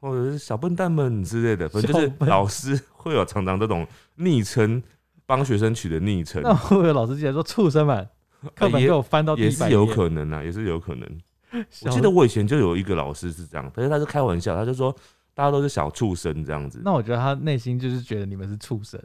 [0.00, 4.82] 或者是小笨蛋们之类的，反正就是老师 会有常常这种昵称，
[5.26, 8.08] 帮学生取的昵称，那会有老师进来说畜生们，
[8.54, 11.20] 课本也给我翻到第也是有可能啊，也是有可能。
[11.84, 14.94] 我记得我以前就有一个老师是这样，但是他是开玩笑，他就说
[15.34, 16.80] 大家都是小畜生这样子。
[16.84, 18.98] 那我觉得他内心就是觉得你们是畜生，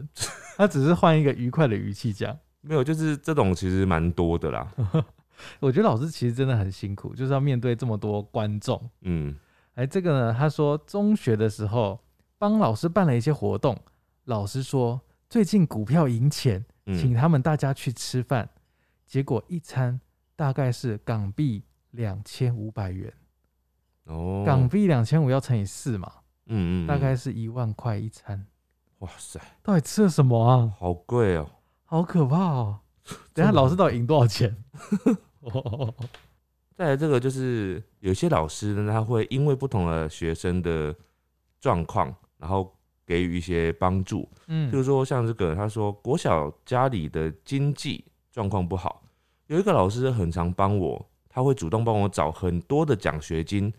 [0.56, 2.38] 他只是换一个愉快的语气讲。
[2.62, 4.74] 没有，就是这种其实蛮多的啦。
[5.60, 8.90] 我觉得老师其实真的很辛苦，就是要面对这么多观众。
[9.02, 9.36] 嗯
[9.76, 12.00] 哎，这个呢，他说中学的时候
[12.40, 13.78] 帮老师办了一些活动，
[14.26, 18.50] 老师说最近股票赢钱，请嗯，他们大家去吃饭，
[19.08, 20.00] 结果一餐
[20.36, 23.12] 大概是港币两千五百元，
[24.04, 26.12] 哦，港币两千五要乘以四嘛，
[26.48, 28.46] 嗯嗯，大概嗯是一万块一餐。
[29.00, 30.74] 哇塞，到底吃了什么啊？
[30.78, 31.50] 好贵哦。
[31.86, 32.80] 好可怕哦！
[33.34, 34.56] 等下老师到底赢多少钱？
[35.40, 35.94] 哦
[36.76, 40.94] 再来这个就是有些老师呢，他会因为不同的学生的
[41.60, 44.30] 状况，然后给予一些帮助。
[44.48, 48.04] 嗯，就是说像这个，他说国小家里的经济
[48.38, 49.02] 状况不好，
[49.48, 53.74] 有一个老师很常帮我，他会主动帮我找很多的奖学金，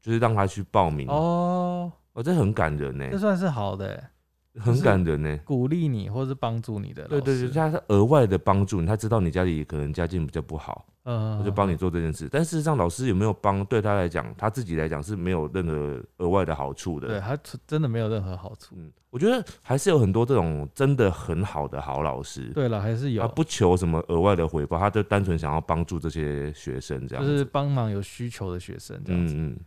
[0.00, 1.06] 就是让他去报名。
[1.08, 4.10] 哦，哦，这很感人呢这，算是好的
[4.54, 5.38] 欸，很感人呢。
[5.44, 7.06] 鼓励你或是帮助你的。
[7.06, 12.28] 对对对，他是额外的帮助你，他知道你家里可能家境比较不好，嗯，我就帮你做这件事。
[12.30, 17.08] 但事实上，老师有没有帮，对他来讲，他自己来讲是没有任何额外的好处的。
[17.08, 17.36] 对他
[17.66, 18.76] 真的没有任何好处。
[18.78, 27.30] 嗯，我觉得还是有很多这种真的很好的好老师，对了，还是有他，不求什么额外的回报，他就单纯想要帮助这些学生这样子。
[27.30, 29.34] 就是帮忙有需求的学生这样子。
[29.34, 29.60] 嗯嗯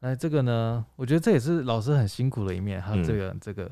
[0.00, 2.80] 哎，这个呢，我觉得这也是老师很辛苦的一面。
[2.80, 3.68] 还有这嗯个、这个，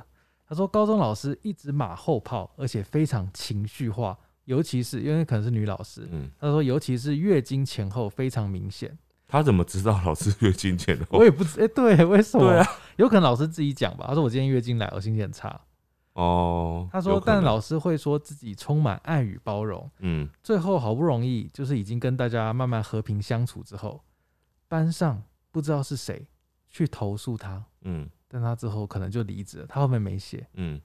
[0.48, 8.96] 他说高中老师一直马后炮，而且非常情绪化，尤其是因为可能是女老师，嗯，她说尤其是月经前后非常明显。
[9.26, 11.18] 她怎么知道老师月经前后？
[11.18, 12.50] 我也不知，哎、对，为什么？
[12.50, 14.04] 对啊，有可能老师自己讲吧。
[14.08, 15.60] 他说我今天月经来，我心情很差。
[16.12, 24.00] 哦，他说，但老师会说自己充满爱与包容，嗯最后好不容易就是已经跟大家慢慢和平相处之后，
[24.68, 26.28] 班上不知道是谁
[26.70, 30.46] 去投诉他，嗯但他之后可能就离职了，他后面没写。
[30.54, 30.80] 嗯，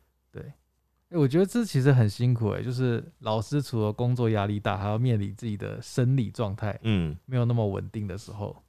[1.09, 8.63] 哎、我觉得这其实很辛苦哎、就是老师除了工作压力大，还要面临自己的生理状态嗯，没有那么稳定的时候，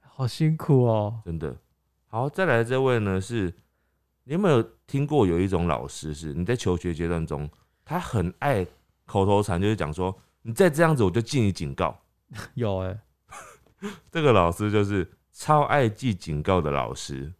[0.00, 1.22] 好辛苦哦。
[1.24, 1.56] 真的。
[2.08, 3.54] 好，再来这位呢是，
[4.24, 7.48] 你有没有听过有一种老师是你在求学阶段中，
[7.84, 8.66] 他很爱
[9.06, 11.96] 口头禅，就是讲说你再这样子我就记你警告。
[12.54, 12.98] 有 哎、
[14.10, 17.32] 这个老师就是超爱记警告的老师。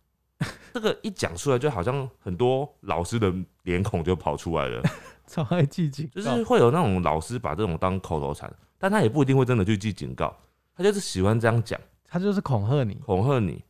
[0.74, 4.82] 这个一讲出来，就好像很多老师的脸孔就跑出来了，
[5.26, 10.36] 超爱记警告，就是会有那种老师把这种当口头禅，但他也不一定会真的去记警告，
[10.76, 12.94] 他就是喜欢这样讲，他就是恐吓你。
[13.04, 13.62] 恐吓你，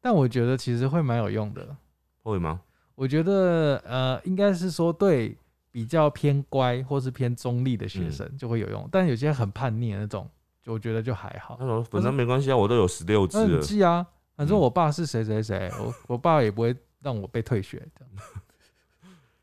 [0.00, 1.76] 但我觉得其实会蛮有用的。
[2.22, 2.60] 会吗？
[2.94, 5.36] 我觉得呃，应该是说对
[5.70, 10.26] 比较偏乖或是偏中立的学生就会有用，但有些很叛逆的那种，
[10.62, 11.66] 就我觉得就还好他。
[11.66, 18.10] 说反正没关系啊，我都有十六字那你了，记啊，反正嗯我爸是谁谁谁，我我爸也不会让我被退学这样。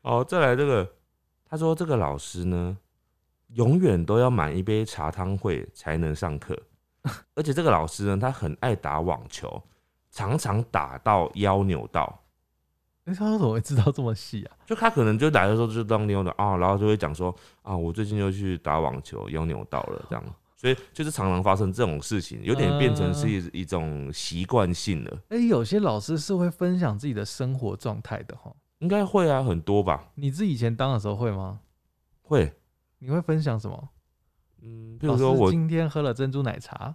[0.02, 0.88] 哦，再来这个，
[1.44, 2.76] 他说这个老师呢，
[3.48, 6.56] 永远都要满一杯茶汤会才能上课，
[7.34, 9.62] 而且这个老师呢，他很爱打网球，
[10.10, 12.20] 常常打到腰扭到。
[13.06, 14.56] 哎、他为什么会知道这么细啊？
[14.64, 20.24] 就他可能就来的时候就当妞的啊，然后就会讲说啊，我最近又去打网球，腰扭到了这样，
[20.64, 28.50] 所以就是常常发生这种事情，有点变成是一一种习惯性了，哎、有些老师是会分享自己的生活状态的哈。
[28.78, 31.60] 应该会啊，很多吧，你自己以前当的时候会吗？
[32.22, 32.50] 会，
[32.98, 33.90] 你会分享什么？
[34.62, 36.94] 嗯，比如说我今天喝了珍珠奶茶，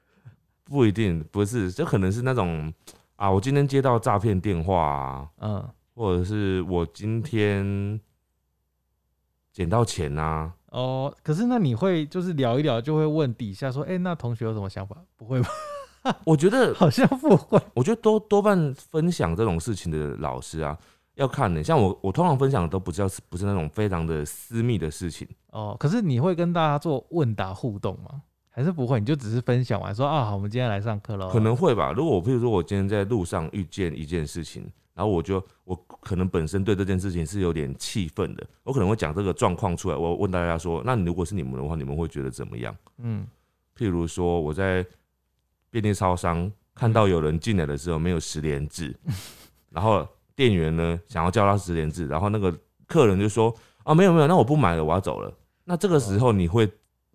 [0.64, 2.72] 不一定不是，就可能是那种
[3.16, 8.00] 啊，我今天接到诈骗电话啊，嗯，或者是我今天
[9.56, 14.94] 捡到钱啊，哦，可是那你会就是聊一聊，就会问底下说，哎、那同学有什么想法？
[15.16, 15.48] 不会吧？
[16.26, 17.58] 我觉得 好像不会。
[17.72, 20.76] 我觉得多多半分享这种事情的老师啊，
[21.14, 21.64] 要看的。
[21.64, 25.26] 像我，我通常分享的都不叫不是那种非常的私密的事情。
[25.52, 28.20] 哦，可是你会跟大家做问答互动吗？
[28.50, 29.00] 还是不会？
[29.00, 31.30] 你就只是分享完说啊，好，我们今天来上课喽。
[31.30, 31.94] 可能会吧。
[31.96, 39.96] 如果我譬如说我今天在路上遇见一件事情，然后我就我可能本身对这件事情是有点气愤的，我可能会讲这个状况出来。
[39.96, 42.74] 我问大家说，那你如果是你们的话，你们会觉得怎么样？
[42.96, 43.26] 嗯，
[43.76, 44.84] 譬如说我在
[45.68, 48.96] 便利超商看到有人进来的时候没有十连制，
[49.68, 53.54] 然后店员呢想要叫他十连制，然后那个客人就说
[53.84, 55.30] 啊没有没有，那我不买了，我要走了。
[55.64, 56.66] 那这个时候你会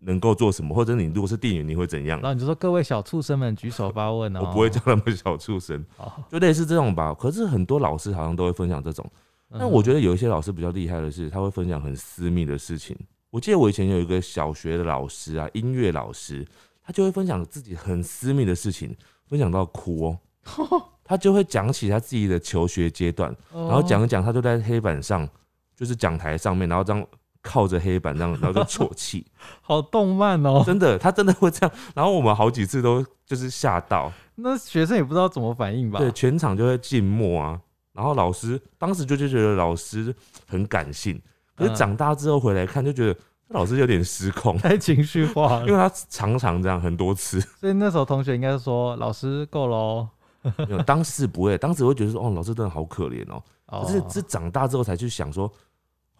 [0.02, 0.76] 能够做什么？
[0.76, 2.30] 或者你如果是店员，你会怎样然？
[2.30, 4.40] 后你就说各位小畜生们举手发问哦。
[4.42, 6.24] 我不会叫他们小畜生，好。
[6.30, 7.14] 就类似这种吧。
[7.14, 9.10] 可是很多老师好像都会分享这种，
[9.50, 12.98] 但我觉得得有一些老师比较厉害的是，他会分享很私密的事情。
[13.30, 16.46] 我记得我以前有一个小学的老师啊，音乐老师，
[16.84, 18.96] 他就会分享自己很私密的事情，
[19.28, 20.20] 分享到哭哦。
[21.04, 25.28] 他就会讲起他自己的求学阶段，然然后讲一讲，他就在黑板上，
[25.76, 27.06] 就是讲台上面，然后这样
[27.42, 29.26] 靠着黑板这样，然后就啜泣，
[29.62, 30.64] 好动漫哦。
[30.66, 31.76] 真的，他真的会这样。
[31.96, 36.00] 然后我们好几次都就是吓到，那学生也不知道怎么反应吧？
[36.00, 37.60] 对，全场就会静默啊。
[37.94, 40.16] 然后老师当时就就觉得老师
[40.48, 41.22] 很感性，
[41.56, 45.74] 可是嗯长大之后回来看，就觉得老师有点失控， 太情绪化因为。
[45.74, 47.42] 他常常这样很多次。
[47.60, 50.10] 所以那时候同学应该说：“老师够了哦。
[50.58, 55.52] 没有，当时不会，当时会觉得说，哦，老师真的好可怜哦。”哦可是是长大之后才去想说，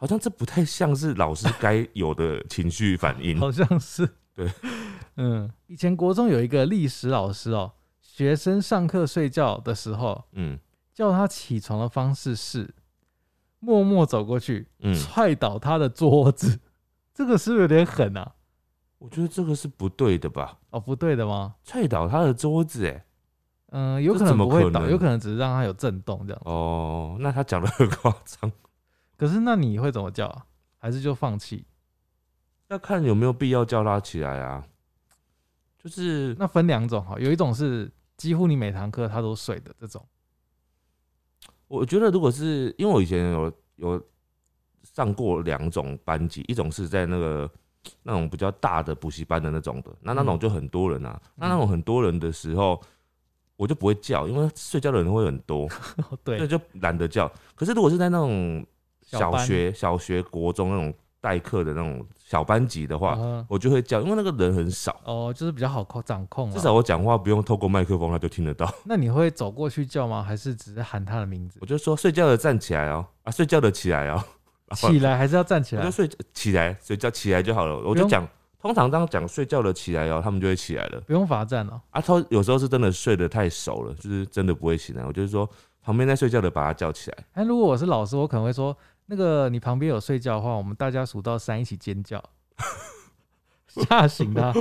[0.02, 3.38] 好像这不太像是老师该有的情绪反应。
[3.40, 4.52] 好像是对，
[5.18, 10.58] 嗯，以前国中有一个历史老师哦，学生上课睡觉的时候，嗯
[10.92, 12.74] 叫他起床的方式是
[13.60, 16.60] 默默走过去，嗯，踹倒他的桌子。
[17.14, 18.34] 这个是不是有点狠啊？
[18.98, 20.58] 我觉得这个是不对的吧？
[20.72, 21.54] 哦，不对的吗？
[21.64, 23.06] 踹倒他的桌子，哎，
[23.70, 26.42] 嗯，有可能不会倒，可有可能只是让他有震动这样。
[26.46, 28.52] 哦，那他讲的很夸张，
[29.22, 30.44] 可是那你会怎么叫啊？
[30.80, 31.64] 还是就放弃？
[32.70, 34.66] 要看有没有必要叫他起来啊。
[35.78, 40.04] 就是那分两种哈，有一种是几乎你每堂课他都睡的这种，
[41.68, 44.04] 我觉得，如果是因为我以前有有
[44.82, 47.48] 上过两种班级，一种是在那个
[48.02, 52.82] 那种比较大的补习班的那种的，那那种就很多人啊，那那种很多人的时候，
[53.56, 55.66] 我就不会叫，因为睡觉的人会很多，
[56.10, 57.32] 哦 对所以，就懒得叫。
[57.54, 58.66] 可是如果是在那种
[59.20, 66.54] 小学、小学、国中那种代课的那种小班级的话，嗯我就会叫，因为那个人很少，哦，就是比较好控掌控啊。
[66.54, 68.72] 至少我讲话不用透过麦克风，他就听得到。
[68.86, 70.24] 那你会走过去叫吗？
[70.24, 71.66] 还是只是喊他的名字我？
[71.66, 74.24] 就说睡觉的站起来哦，啊，睡觉的起来哦。
[74.74, 75.92] 起来还是要站起来我就？
[75.92, 77.78] 睡起来，睡觉起来就好了。
[77.86, 78.26] 我就讲，
[78.62, 81.02] 通常这样讲睡觉的起来哦，他们就会起来了。
[81.02, 81.82] 不用罚站哦。
[81.90, 85.06] 啊，他有时候是真的睡得太熟了，就是真的不会醒来。
[85.06, 85.46] 我就是说，
[85.84, 87.18] 旁边在睡觉的把他叫起来。
[87.34, 88.74] 哎，如果我是老师，我可能会说，
[89.08, 92.24] 那个你旁边有睡觉的话，我们大家数到三一起尖叫，
[93.68, 94.54] 吓醒他。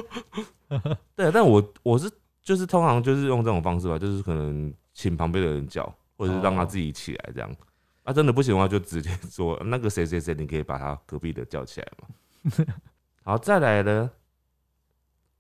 [1.14, 2.11] 对，但我我是
[2.42, 5.85] 就是通常就是用这种方式吧，就是可能请旁边的人叫，
[6.16, 7.57] 或者是让他哦自己起来这样。
[8.03, 12.64] 啊，真的不行的话，就直接说那个谁谁谁，你可以把他隔壁的叫起来嘛。
[13.22, 14.11] 好，再来呢，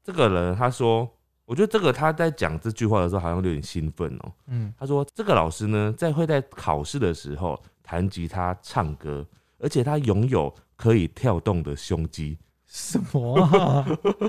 [0.04, 1.10] 这个人他说，
[1.50, 9.26] 我觉得这个他在讲这句话的时候，好像有点兴奋哦、嗯，他说这个老师呢，在会在考试的时候弹吉他、唱歌，
[9.58, 12.38] 而且他拥有可以跳动的胸肌。
[12.66, 13.84] 什么啊？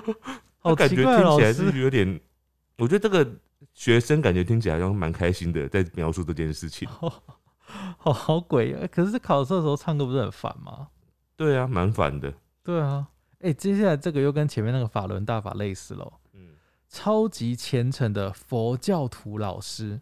[0.57, 2.19] 好感觉听起来师是有点，
[2.79, 3.31] 我觉得这个
[3.75, 6.89] 学生感觉听起来好像蛮开心的，在描述这件事情。
[7.99, 8.87] 好好鬼啊。
[8.91, 10.87] 可是考试的时候唱歌不是很烦吗？
[11.37, 12.33] 对啊，蛮烦的。
[12.63, 13.09] 对啊。
[13.41, 16.11] 哎、接下来这个又跟前面那个法轮大法类似喽。
[16.91, 20.01] 嗯，超级虔诚的佛教徒老师，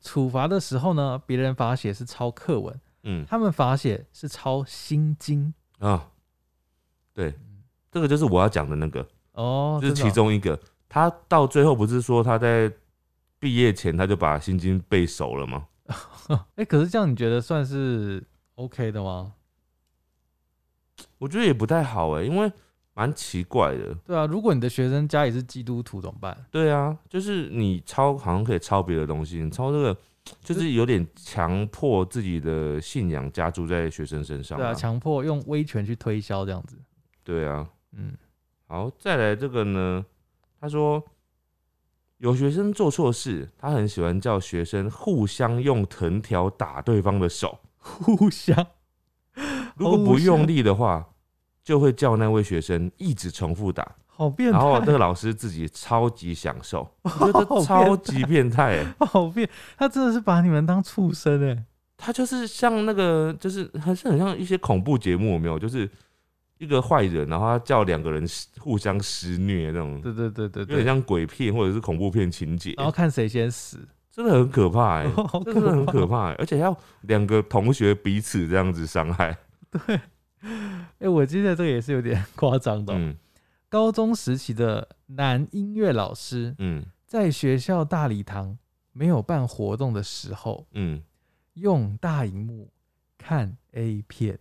[0.00, 5.54] 处罚的时候呢，别人罚写是抄课文，嗯他们罚写是抄心经。
[5.78, 6.10] 啊，
[7.12, 7.34] 对，
[7.90, 10.58] 这个就是我要讲的那个，哦，就是真的其中一个。
[10.88, 12.72] 他到最后不是说他在
[13.38, 15.66] 毕业前他就把心经背熟了吗？
[16.28, 16.46] 哦。
[16.56, 19.34] 哎、可是这样你觉得算是 OK 的吗？
[21.18, 22.52] 我觉得也不太好哎、因为
[22.94, 23.94] 蛮奇怪的。
[24.06, 26.36] 对啊，如果你的学生家里是基督徒怎么办？
[26.50, 29.96] 对啊，就是你抄好像可以抄别的东西，你抄这个
[30.40, 36.78] 就是有点强迫自己的信仰加注在学生身上、对啊，强迫用威权去推销这样子。
[37.22, 38.16] 对啊，嗯，
[38.66, 40.04] 好，再来这个呢，
[40.60, 41.02] 他说
[42.18, 48.66] 有学生做错事，他很喜欢叫学生互相用藤条打对方的手， 互相
[49.76, 51.06] 如果不用力的话，
[51.64, 59.06] 就会叫那位学生一直重复打，好变态，然后那个老师自己超级享受， 我觉得超级变态、欸。
[59.06, 59.48] 好变，
[59.78, 61.64] 他真的是把你们当畜生哎。
[61.96, 65.58] 他就是像那个，就是还是很像一些恐怖节目，有没有？
[65.58, 65.88] 就是
[66.58, 68.26] 一个坏人，然后他叫两个人
[68.58, 73.78] 互相施虐那种，对对对对有点，像鬼片或者是恐怖片情节，然后看谁先死，
[74.10, 79.34] 真的很可怕哎、 好真的很可可怕、欸，而且要两个同学彼此这样子伤害，
[81.00, 83.16] 哎、我记得这个也是有点 夸张的哦、嗯
[83.68, 88.56] 高中时期的男音乐老师嗯在学校大礼堂
[88.92, 91.02] 没有办活动的时候，嗯，
[91.54, 92.70] 用大荧幕
[93.18, 94.38] 看 A 片。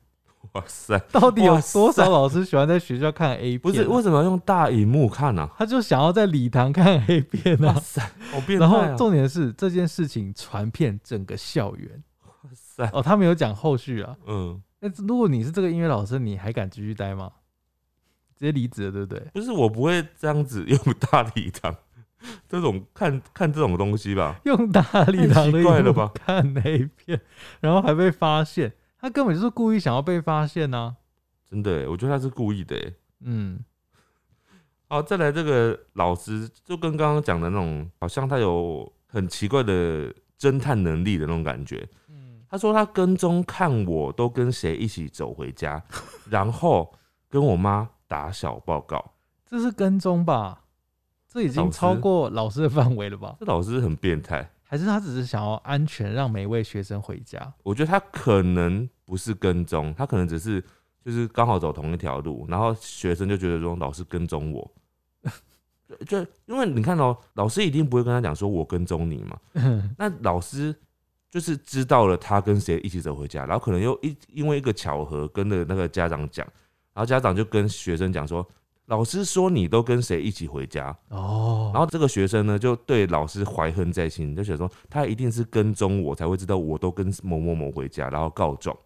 [0.51, 3.61] 哇塞，到底有多少老师喜欢在学校看 A 片啊？
[3.63, 5.55] 不是为什么要用大荧幕看呢、啊？
[5.57, 7.73] 他就想要在礼堂看 A 片啊。
[7.73, 8.01] 哇塞，
[8.31, 8.91] 好变态、然啊！
[8.91, 14.15] 后重点是这件事情传遍整个校园哇塞，哦，他没有讲后续啊。
[14.27, 17.31] 嗯，那如果你是这个音乐老师，你还敢继续待吗？
[18.35, 19.19] 直接离职了，对不对？
[19.33, 21.73] 不是我不会这样子 用大礼堂
[22.49, 24.35] 这种看看这种东西吧？
[24.43, 27.21] 用大礼堂奇怪了吧看那一片，
[27.61, 30.97] 然后还被发现，他根本就是故意想要被发现呐、
[31.49, 32.93] 真的，我觉得他是故意的耶。
[33.21, 33.63] 嗯，
[34.89, 41.87] 好，再来这个老师，就跟刚刚讲的那种，好像他有很奇怪的侦探能力的那种感觉。
[42.53, 45.83] 嗯，他说他跟踪看我都跟谁一起走回家，
[46.29, 46.93] 然后
[47.27, 49.03] 跟我妈打小报告。
[49.43, 50.61] 这是跟踪吧？
[51.27, 53.35] 这已经超过老师的范围了吧？
[53.39, 57.51] 这老师很变态，还是他只是想要安全让每位学生回家？
[57.63, 60.63] 我觉得他可能不是跟踪，他可能只是
[61.03, 64.71] 就是刚好走同一条路，然后学生就觉得说老师跟踪我。
[66.07, 69.39] 就因为你看哦，老师一定不会跟他讲说我跟踪你嘛，
[69.97, 70.75] 那老师
[71.33, 76.45] 就是知道了他跟谁一起走回家，然后可能又一因为一个巧合跟着那个家长讲，
[76.93, 78.47] 然后家长就跟学生讲说，
[78.85, 88.77] 老师说你都跟谁一起回家，哦，然后这个学生呢就对老师怀恨在心，就想说他一定是跟踪我才会知道我都跟某某某回家，然后告状，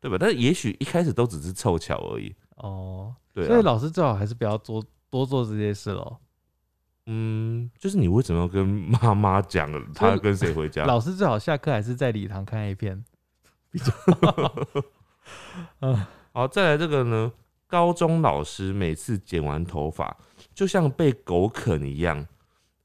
[0.00, 0.16] 对吧？
[0.18, 6.16] 但是也许一开始都只是凑巧而已，哦，对、啊，所以老师最好还是不要做多做这些事喽。
[7.06, 10.84] 嗯，就是你为什么要跟妈妈讲他跟谁回家？
[10.84, 13.04] 老师最好下课还是在礼堂看 A 片，
[13.70, 13.92] 比较
[15.80, 17.32] 嗯好，再来这个呢，
[17.66, 20.16] 高中老师每次剪完头发，
[20.54, 22.26] 就像被狗啃一样，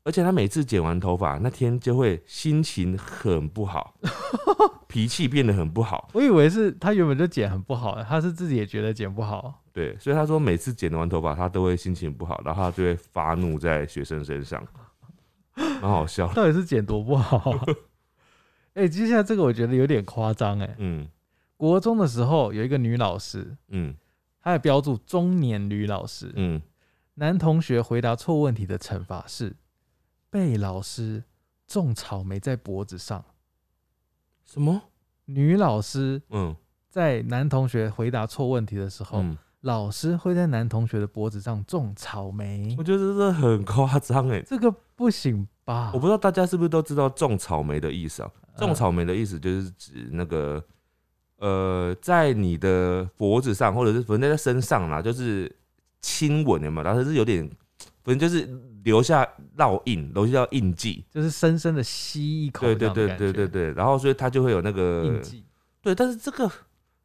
[0.04, 3.96] 而且他每次剪完头发那天就会心情很不好，
[4.88, 6.10] 脾气变得很不好。
[6.14, 9.64] 我以为是他原本就剪很不好，他是自己也觉得剪不好。
[9.80, 14.62] 对，所以他说每次剪完头发，他都会心情不好，然后他就会发怒在学生身上，
[15.56, 16.34] 蛮好笑的。
[16.34, 17.66] 到底是剪多不好、啊？
[18.76, 20.76] 哎、接下来这个我觉得有点夸张哎。
[20.80, 21.08] 嗯
[21.56, 23.96] 国中的时候有一个女老师，嗯
[24.42, 26.30] 她还标注中年女老师。
[26.36, 26.62] 嗯，
[27.14, 29.56] 男同学回答错问题的惩罚是
[30.30, 31.24] 被老师
[31.66, 33.24] 种草莓在脖子上。
[34.44, 34.82] 什么？
[35.24, 36.54] 女老师嗯
[36.90, 42.84] 在男同学回答错问题的时候，嗯，老师会在男同学的脖子上种草莓我。
[42.84, 44.41] 觉得这是很夸张哎。
[44.45, 45.91] 这个不行吧？
[45.93, 48.32] 我不知道大家是不是都知道种草莓的意思啊？
[48.36, 50.62] 嗯种草莓的意思就是指那个
[51.38, 55.49] 呃，在你的脖子上，或者是反正在身上啦，就是
[56.01, 56.84] 亲吻有没有？
[56.84, 57.49] 然后是有点，
[58.03, 58.45] 反正就是
[58.84, 59.26] 留下
[59.57, 61.05] 烙印，留下印记。
[61.10, 65.45] 就是深深的吸一口对对对对对对，然后所以他就会有那个印记。
[65.82, 66.51] 对，但是这个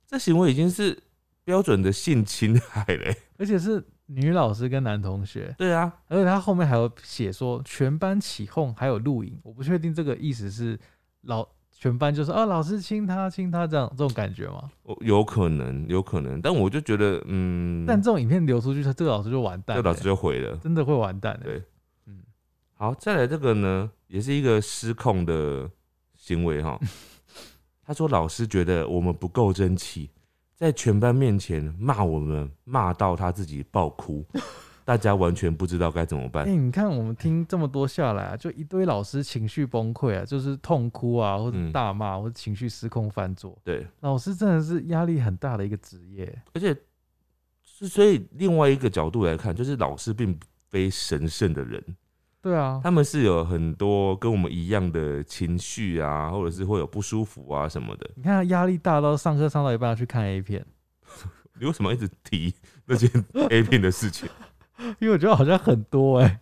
[0.09, 1.00] 这行为已经是
[1.45, 3.16] 标准的性侵害了欸。
[3.38, 10.78] 而且是女老师跟男同学，对啊，而且他后面还有写说全班起哄，还有录影，我不确定这个意思是
[11.22, 14.70] 老全班就是啊老师亲他亲他这样这种感觉吗？
[14.84, 20.57] 我有可能，有可能，但我就觉得，嗯，但这种影片流出去，他这个老师就完蛋了，这老师就毁了。
[20.59, 21.47] 真的会完蛋的。
[21.47, 21.62] 对，
[22.07, 22.20] 嗯，
[22.74, 25.68] 好，再来这个呢，也是一个失控的
[26.14, 26.78] 行为哈。
[27.86, 30.09] 他说老师觉得我们不够争气，
[30.65, 34.25] 在全班面前骂我们，骂到他自己爆哭，
[34.83, 36.67] 大家完全不知道该怎么哎、办。
[36.67, 43.59] 你看我们听这么多下来啊，就一堆老师情绪崩溃啊，就是痛哭啊，或者嗯大骂，或者情绪失控犯作。
[43.62, 46.35] 对，老师真的是压力很大的一个职业。
[46.55, 46.75] 而且
[47.62, 50.35] 是所以另外一个角度来看，就是老师并
[50.71, 51.85] 非神圣的人，
[52.45, 58.11] 对啊，他们是有很多跟我们一样的情绪啊，或者是会有不舒服啊什么的。
[58.16, 60.62] 你看他压力大到上课上到一半要去看 A 片，
[61.59, 63.11] 你为什么一直提那件
[63.49, 64.28] A 片的事情？
[65.01, 66.40] 因为我觉得好像很多哎、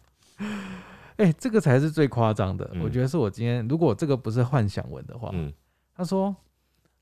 [1.19, 2.69] 哎、这个才是最夸张的。
[2.73, 5.53] 嗯我觉得是我今天，如果这个不是幻想文的话，嗯，
[5.95, 6.35] 他说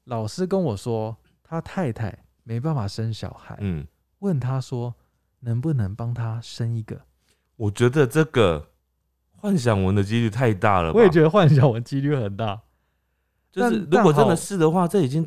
[0.05, 3.87] 老师跟我说他太太没办法生小孩，嗯，
[4.19, 4.95] 问他说
[5.39, 7.01] 能不能帮他生一个。
[7.57, 8.70] 我觉得这个
[9.41, 10.99] 幻想文的几率太大了吧？
[10.99, 12.61] 我也觉得幻想文几率很大。
[13.51, 15.27] 就是但如果真的是的话，这已经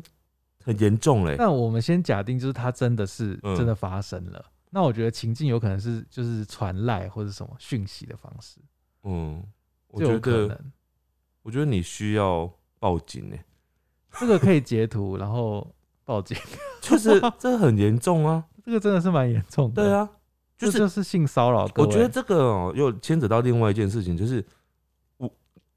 [0.64, 1.36] 很严重嘞。
[1.38, 8.60] 那我们先假定就是它真的是嗯真的发生了，那我觉得情境有可能是就是传赖或者什么讯息的方式，
[9.02, 9.42] 嗯，
[9.88, 10.72] 我就觉得，有可能。
[11.42, 13.36] 我觉得你需要报警呢，
[14.18, 15.70] 这个可以截图， 然后
[16.04, 16.34] 报警。
[16.80, 18.44] 就是这很严重啊。
[18.64, 19.82] 这个真的是蛮严重的。
[19.82, 20.08] 对，啊，
[20.56, 21.68] 就是这就是性骚扰。
[21.76, 24.44] 我觉得这个哦，又牵扯到另外一件事情，就是
[25.16, 25.30] 我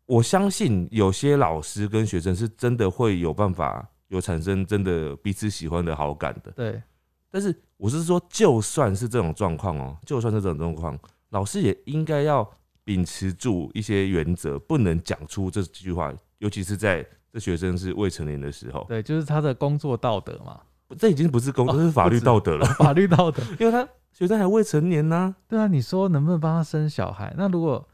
[0.06, 6.52] 我相信有些老师跟学生是真的会有办法有产生真的彼此喜欢的好感的。
[6.52, 6.82] 对
[7.30, 10.98] 但是我是说，就算是这种状况哦，就算是这种状况，
[11.30, 12.50] 老师也应该要
[12.84, 20.62] 秉持住一些原则，不能讲出这句话，尤其是在这学生是未成年的时候，对，就是他的工作道德嘛，
[20.98, 23.44] 这已经不是公，哦这是法律道德了，法律道德。
[23.60, 23.88] 因为他
[24.18, 27.32] 学生还未成年呢、对啊，你说能不能帮他生小孩？
[27.38, 27.88] 那如果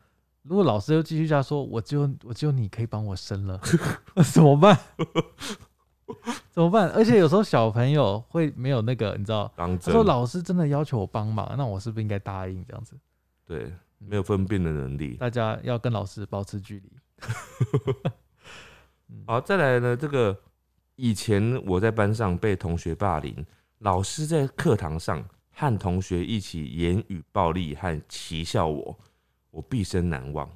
[0.43, 3.59] 如果老师又继续这样说，我只有我只有你可以帮我生了，
[4.15, 4.79] 那怎么办？
[6.49, 6.87] 怎么办？
[6.91, 12.95] 而且有时候小朋友会没有那个，你知道，当真他说老师真的要求我帮忙，那我是不是应该答应这样子？
[13.45, 15.15] 对没有分辨的能力。
[15.15, 16.91] 大家要跟老师保持距离。
[19.11, 20.37] 嗯好，再来呢，这个
[20.95, 23.45] 以前我在班上被同学霸凌，
[23.79, 25.21] 老师在课堂上
[25.53, 28.97] 和同学一起言语暴力和耻笑我，
[29.51, 30.49] 我毕生难忘。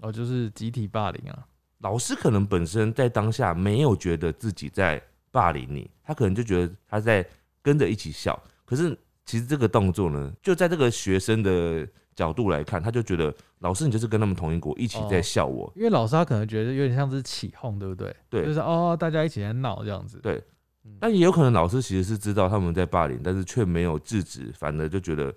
[0.00, 1.46] 哦，就是集体霸凌啊。
[1.78, 7.24] 老师可能本身在当下没有觉得自己在霸凌你，他可能就觉得他在
[7.62, 8.38] 跟着一起笑。
[8.64, 15.72] 可是其实这个动作呢，就在这个学生的角度来看，他就觉得老师你就是跟他们同一国，一起在笑我。
[15.74, 18.14] 因为老师他可能觉得有点像是起哄，对不对？
[18.28, 20.18] 对就是哦，大家一起在闹这样子。
[20.22, 20.42] 对
[20.84, 25.34] 嗯，但也有可能老师其实是知道他们在霸凌，但是却没有制止，反而就觉得，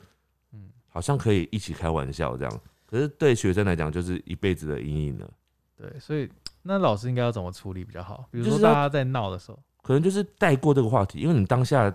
[0.54, 2.62] 嗯好像可以一起开玩笑这样。
[2.86, 5.30] 可是对学生来讲，就是一辈子的阴影了。
[5.76, 6.30] 对，所以
[6.62, 8.28] 那老师应该要怎么处理比较好？
[8.32, 11.94] 比如说大家在闹的时候，可能就是带过这个话题，因为你当下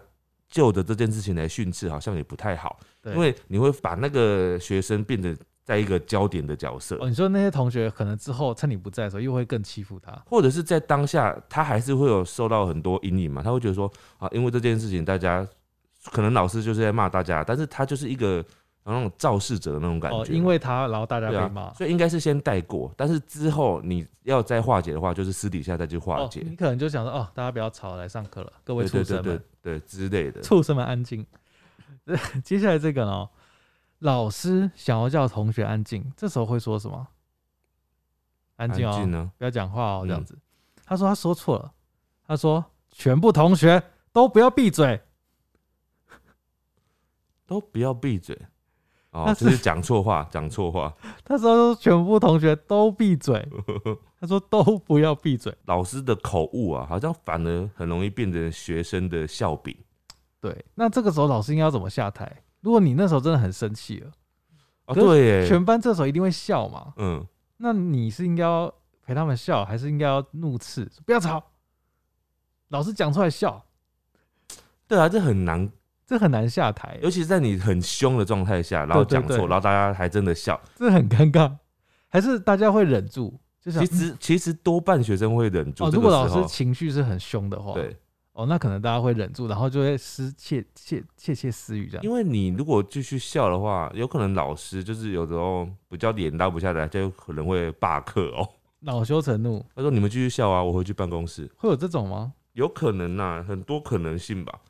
[0.49, 5.37] 就着这件事情来训斥，好像也不太好，对，因为你会把那个学生变得
[5.69, 10.11] 在一个焦点的角色，哦，你说那些同学可能之后趁你不在的时候，又会更欺负他。
[10.25, 15.47] 或者是在当下他还是会有受到很多阴影嘛，他会觉得说啊，因为这件事情大家
[16.11, 18.43] 可能老师就是在骂大家，但是他就是一个
[18.83, 21.71] 那种肇事者的那种感觉，哦，因为他，然后大家被骂。
[21.75, 30.41] 所以应该是先带过，但是之后你要再化解的话，就是私底下再去化哦，解，你可能就想说，哦，大家不要吵，来上课了，各位对畜对对对生们，对之类的。
[30.41, 31.27] 畜生们安静。
[32.43, 33.29] 接下来这个呢，
[34.01, 37.09] 老师想要叫同学安静，这时候会说什么？
[38.57, 39.33] 安静哦，呢？
[39.39, 40.39] 不要讲话哦，这样嗯子。
[40.85, 41.73] 他说他说错了，
[42.27, 43.83] 他说全部同学
[44.13, 45.01] 都不要闭嘴。
[47.47, 48.37] 都不要闭嘴
[49.11, 50.95] 哦那，就是是讲错话，讲错话。
[51.25, 53.49] 他说全部同学都闭嘴，
[54.21, 55.57] 他说都不要闭嘴。
[55.65, 59.77] 老师的口误啊，好像反而很容易变成学生的笑柄。
[60.41, 62.43] 对，那这个时候老师应该要怎么下台？
[62.61, 64.11] 如果你那时候真的很生气了，
[64.87, 66.93] 哦，可是对耶，全班这时候一定会笑嘛？
[66.97, 67.25] 嗯，
[67.59, 68.73] 那你是应该要
[69.05, 71.43] 陪他们笑，还是应该要怒斥不要吵？
[72.69, 73.65] 老师讲出来笑，
[74.87, 75.71] 对啊，这很难，
[76.07, 80.61] 这很难下台，尤其是在你很凶的状态下，然后讲错，对对对然后大家还真的笑。
[80.77, 81.57] 这很尴尬。
[82.11, 83.39] 还是大家会忍住？
[83.61, 86.29] 就想其实其实多半学生会忍住哦，如果老。
[86.29, 87.95] 师情绪是很凶的话，对，
[88.39, 92.05] 哦，那可能大家会忍住，然后就会私窃窃窃窃私语这样。
[92.05, 98.49] 因为你如果继续笑的话，有可能老师就是有时候比较脸拉不下来，就可能会罢课哦。
[98.79, 101.51] 恼羞成怒，他说：“你们继续笑啊，我回去办公室。
[101.57, 104.61] 会有这种吗？”有可能呐、很多可能性吧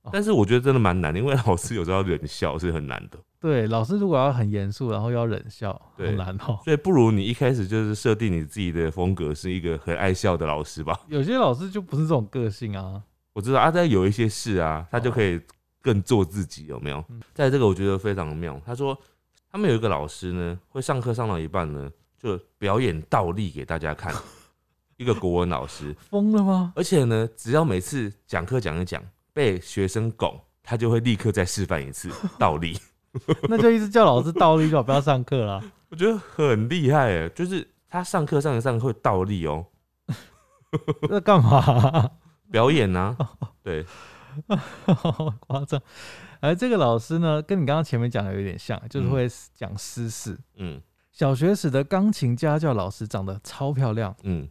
[0.00, 0.10] 哦。
[0.10, 6.60] 但是我觉得真的蛮难的，因为老师有时候要忍笑是很难的，对，老师如果要很严肃，然后又要冷笑，好对难哦。
[6.64, 11.00] 所以不如你一开始就是设定你自己的风格是一个很爱笑的老师吧。
[11.08, 13.02] 有些老师就不是这种个性啊。
[13.32, 15.40] 我知道啊，但有一些事啊，他就可以
[15.80, 17.20] 更做自己，有没有嗯？
[17.34, 18.60] 在这个我觉得非常妙。
[18.64, 18.96] 他说
[19.50, 24.14] 他们有一个老师呢，会上课上到一半呢，就表演倒立给大家看，
[24.98, 26.72] 一个国文老师， 疯了吗？
[26.76, 32.78] 而且呢，只要每次讲课讲一讲被学生拱，他就会立刻再示范一次倒立。
[33.48, 35.62] 那就一直叫老师倒立，就好不要上课啦。
[35.90, 39.66] 我觉得很厉害哎，就是他上课上一上会倒立哦，
[41.08, 42.10] 那干嘛、
[42.50, 43.16] 表演啊，
[43.62, 43.84] 对，
[44.86, 45.80] 好夸张。
[46.40, 50.38] 而这个老师呢，跟你刚刚前面讲的有点像，就是嗯会讲私事。
[50.56, 50.80] 嗯
[51.12, 54.48] 小学时的钢琴家教老师长得超漂亮，嗯，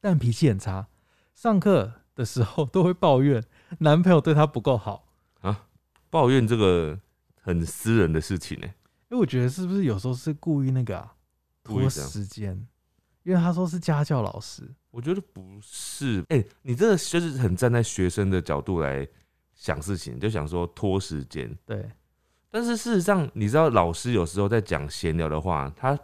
[0.00, 0.88] 但脾气很差，
[1.34, 3.42] 上课的时候都会抱怨
[3.78, 5.04] 男朋友对她不够好
[5.42, 5.66] 啊。
[6.10, 6.98] 抱怨这个
[7.40, 8.74] 很私人的事情哎。
[9.10, 11.12] 因为我觉得是不是有时候是故意那个啊，
[11.64, 12.66] 拖时间？
[13.22, 19.06] 因为他说是家教老师，我觉得不是，哎、你这个就是很站在学生的角度来
[19.52, 21.54] 想事情，就想说拖时间。
[21.66, 21.90] 对，
[22.50, 25.98] 但是事实上，你知道老师有时候在讲闲聊的话，他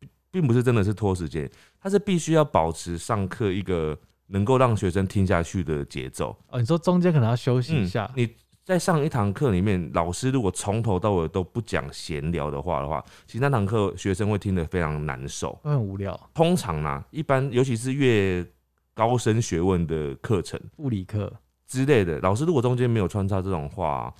[0.00, 1.48] 并并不是真的是拖时间，
[1.80, 6.36] 他是必须要保持上课一个能够让学生听下去的节奏。
[6.48, 8.34] 哦，你说中间可能要休息一下，你
[8.68, 15.58] 在上一堂课里面，老师如果从头到尾都不讲闲聊的话的话，其实那堂课学生会听得非常难受。
[15.62, 16.14] 会很无聊。
[16.34, 18.46] 通常啦，一般尤其是越
[18.92, 21.32] 高深学问的课程物理课
[21.66, 24.14] 之类的，老师如果中间没有穿插这种话、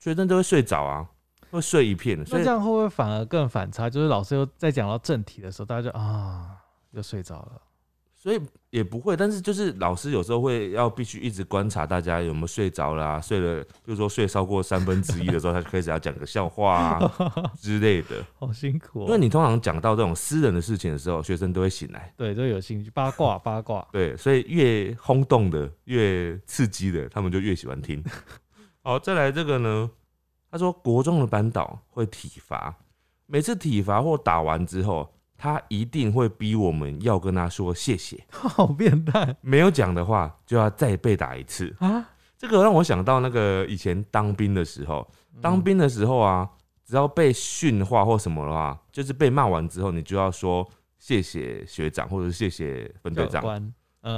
[0.00, 1.06] 学生就会睡着啊，
[1.52, 2.26] 会睡一片。
[2.26, 3.88] 所以那这样会不会反而更反差？
[3.88, 6.56] 就是老师又在讲到正题的时候，大家就啊
[6.90, 7.62] 又睡着了。
[8.22, 17.12] 所以也不会，但是就是老师有时候会要必须一直观察大家有没有睡着啦、睡了，比如说睡超过三分之一的时候，他就开始要讲个笑话啊
[17.58, 18.24] 之类的。
[18.38, 19.06] 好辛苦哦。
[19.06, 22.14] 因为你通常讲到这种私人的事情的时候，学生都会醒来。
[22.16, 23.84] 对都有兴趣，八卦八卦。
[23.90, 28.00] 对，所以越轰动的、越刺激的，他们就越喜欢听。
[28.84, 29.90] 好，再来这个呢，
[30.48, 32.72] 他说国中的班导会体罚，
[33.26, 35.12] 每次体罚或打完之后，
[35.42, 39.34] 他一定会逼我们要跟他说谢谢， 好变态。
[39.40, 41.74] 没有讲的话就要再被打一次。
[41.80, 42.08] 啊！
[42.38, 45.04] 这个让我想到那个以前当兵的时候，
[45.40, 46.48] 当兵的时候啊，
[46.84, 50.64] 只要被训话或什么的话，就是被骂完之后，你就要说
[51.00, 53.42] 谢谢学长，或者谢谢分队长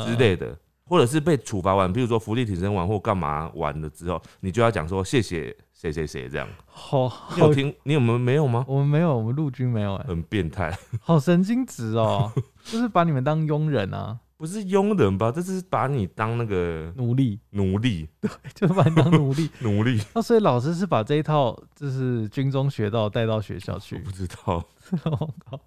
[0.05, 0.55] 之类的，
[0.87, 6.47] 或者是被处罚完，比如说福利挺身完或干嘛完了之后，你就要讲说谢谢谁谁谁这样。
[6.67, 7.75] 好你有好，听？
[7.85, 8.65] 你有没有没有吗？
[8.69, 12.33] 我们没有，我们陆军没有哎、很变态，好神经质哦，
[12.65, 15.33] 就是把你们当佣人啊，不是佣人吧？
[15.33, 19.49] 这是把你当那个奴隶，奴隶，对就是把你当奴隶。
[19.61, 20.01] 奴隶。
[20.15, 24.05] 那所以老师是把这一套就是军中学到带到学校去我去。
[24.07, 24.65] 不知道，
[25.19, 25.61] 我靠，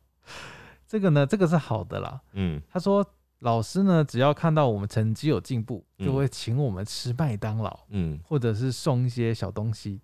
[0.87, 2.21] 这个呢，这个是好的啦。
[2.33, 3.05] 嗯，他说
[3.39, 6.05] 老师呢，只要看到我们成绩有进步，嗯。
[6.05, 10.01] 就会请我们吃麦当劳，嗯，或者是送一些小东西。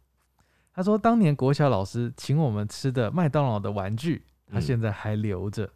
[0.73, 5.69] 他说当年国小老师请我们吃的麦当劳的玩具，他嗯现在还留着。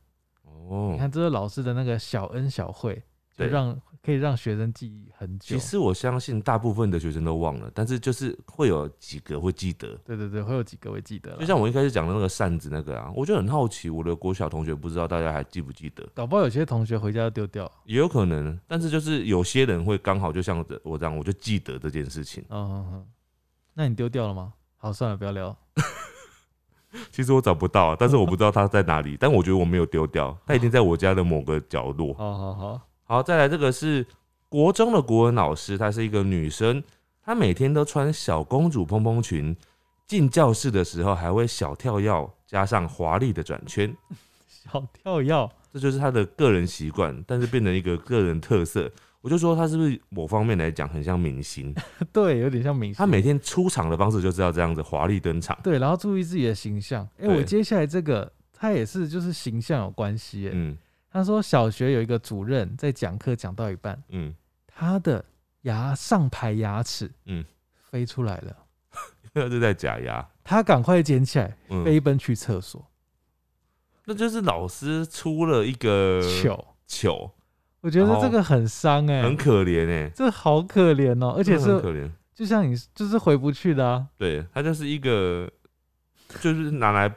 [0.44, 0.90] 哦。
[0.92, 2.96] 你，看，这是老师的那个小恩小惠，
[3.32, 3.48] 就对。
[3.48, 5.60] 让可以让学生记忆很久其。
[5.60, 10.00] 实我相信大部分的学生都忘了，但是就是会有几个会记得。
[10.06, 16.08] 对对对，会有几个会记得就像我一开始讲的那个扇子那个啊，我就很好奇，我的国小同学不知道大家还记不记得？
[16.16, 17.70] 搞不好有些同学回家就丢掉。
[17.84, 22.42] 也有可能，但是就是有些人会刚好就像我这样，我就记得这件事情。
[22.48, 23.06] 嗯嗯嗯，
[23.74, 24.54] 那你丢掉了吗？
[24.78, 25.54] 好，算了，不要聊。
[27.12, 32.14] 其实我找不到，但是我不知道它在哪里，但我觉得我没有丢掉，它一定在我家的某个角落。
[32.14, 34.06] 好好好，好，再来这个是
[34.50, 36.84] 国中的国文老师，她是一个女生，
[37.24, 39.56] 她每天都穿小公主蓬蓬裙，
[40.06, 43.96] 进教室的时候还会小跳跃，加上华丽的转圈，
[44.46, 48.92] 小跳跃，这就是她的个人习惯，但是变成一个个人特色。
[49.22, 51.74] 我就说她是不是某方面来讲很像明星？
[52.12, 52.98] 对，有点像明星。
[52.98, 55.58] 她每天出场的方式就是要这样子华丽登场。
[55.64, 57.08] 对，然后注意自己的形象。
[57.20, 60.52] 哎、对我接下来这个，她也是就是形象有关系耶。
[60.54, 60.78] 嗯
[61.12, 64.36] 他说小学有一个主任在讲课讲到一半，嗯，
[64.68, 65.24] 他的
[65.62, 67.44] 牙上排牙齿嗯
[67.76, 68.56] 飞出来了，
[69.34, 70.28] 那是在假牙。
[70.44, 72.86] 他赶快捡起来，嗯，飞奔去厕所。
[74.06, 77.32] 那就是老师出了一个糗，糗，
[77.82, 82.10] 我觉得这个很伤哎、很可怜哎，这好可怜哦，而且是真的很可怜。
[82.34, 84.08] 就像你就是回不去的啊。
[84.18, 85.52] 对，他就是一个，
[86.40, 87.14] 就是拿来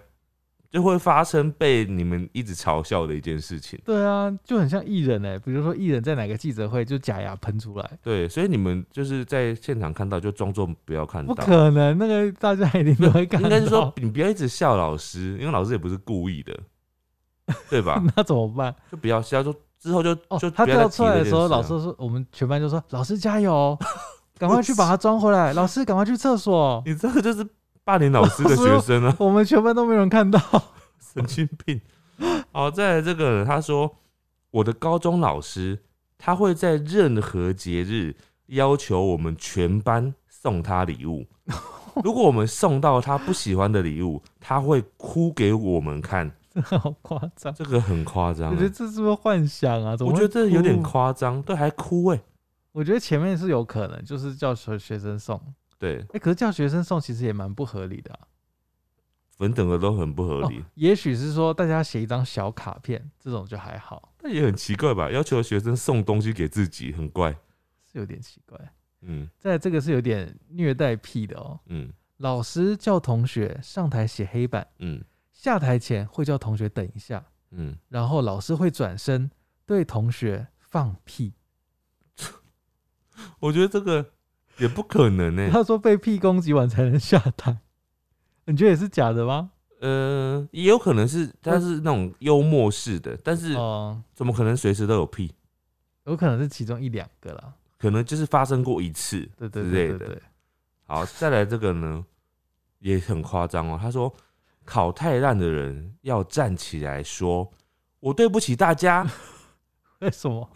[0.71, 3.77] 就会发生被你们一直嘲笑的一件事情。
[3.85, 11.35] 对啊，就很像艺人哎、比如说艺人在哪个记者会就假牙喷出来，对，所以你们就是在现场看到，就装作不要看不。
[11.35, 13.49] 可能，那个大家一定都会看到。
[13.49, 16.57] 应该是说，你不要一直笑老师，因为老师也不是故意的，
[17.69, 18.01] 对吧？
[18.17, 18.73] 那怎么办？
[18.93, 23.77] 就不要笑，就之后就哦就，他掉出来的时候，老师说，我们全班就说：“老师加油，
[24.39, 26.81] 赶快去把它装回来。”老师赶快去厕所。
[26.87, 27.45] 你这个就是
[27.85, 30.41] 霸凌老师的学生啊，我们全班都没有人看到。
[30.99, 31.81] 神经病。
[32.53, 33.97] 好，再来这个，他说
[34.51, 35.79] 我的高中老师
[36.19, 38.15] 他会在任何节日
[38.47, 41.27] 要求我们全班送他礼物。
[42.05, 46.31] 如果我们送到他不喜欢的礼物，他会哭给我们看，
[46.63, 47.53] 好夸张！
[47.55, 48.55] 这个很夸张欸。
[48.55, 49.97] 我觉得这是不是幻想啊？
[50.01, 52.21] 我觉得这有点哭夸张，对，还哭哎、
[52.73, 55.41] 我觉得前面是有可能，就是叫学学生送。
[55.81, 58.29] 对，哎、可是叫学生送其实也蛮不合理的、啊。
[59.31, 65.11] 粉整个都很不合理哦，，也许是说大家写一张小卡片，这种就还好，但也很奇怪吧？
[65.11, 67.33] 要求学生送东西给自己，很怪。
[67.91, 68.73] 是有点奇怪。
[69.01, 71.59] 嗯再来这个是有点虐待癖的哦。
[71.69, 75.03] 嗯老师叫同学上台写黑板，嗯
[75.33, 79.31] 下台前会叫同学等一下，嗯，然后老师会转身
[79.65, 81.33] 对同学放屁。
[83.41, 84.13] 我觉得这个
[84.61, 87.59] 也不可能欸呢、他说被屁攻击完才能下台，
[88.47, 89.51] 你觉得也是假的吗？
[89.81, 95.33] 呃，也有可能是他是那种幽默式的，但是哦、怎么可能随时都有屁？
[96.05, 97.55] 有可能是其中一两个啦。
[97.79, 99.63] 可能就是发生过一次对对。
[99.63, 100.23] 对对对，
[100.85, 102.05] 好，再来这个呢，
[102.81, 103.79] 也很夸张哦。
[103.81, 104.15] 他说
[104.67, 107.51] 考太烂的人要站起来说
[108.01, 109.11] ：“我对不起大家。
[110.03, 110.49] 为什么？”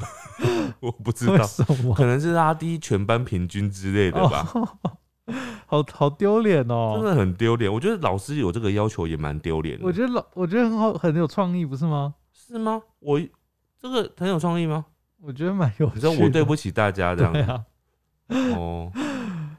[0.81, 1.95] 我不知道，什么？
[1.95, 4.49] 可能是拉低全班平均之类的吧。
[4.55, 4.69] 哦
[5.67, 6.93] 好好丢脸哦！
[6.97, 9.85] 真的很丢脸，我觉得老师有这个要求也蛮丢脸的。
[9.85, 12.15] 我觉得老，我觉得很好，很有创意，不是吗？
[12.31, 12.83] 是吗？
[13.01, 13.19] 我
[13.81, 14.85] 这个很有创意吗？
[15.23, 16.09] 我觉得蛮有趣的。
[16.11, 17.65] 你说我对不起大家这样子啊，
[18.55, 18.93] 哦，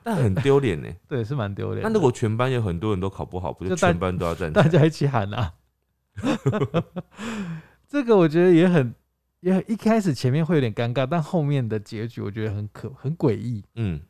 [0.03, 0.87] 但很丢脸呢。
[1.07, 1.89] 对，是蛮丢脸的。
[1.89, 4.63] 那如果全班有很多人都考不好，不就就大全班都要站起来？
[4.63, 5.53] 大家一起喊啊。
[7.87, 8.93] 这个我觉得也很，
[9.41, 13.63] 也很一开始前面会有点尴尬，但后面的结局我觉得很可很诡异。
[13.75, 14.01] 嗯，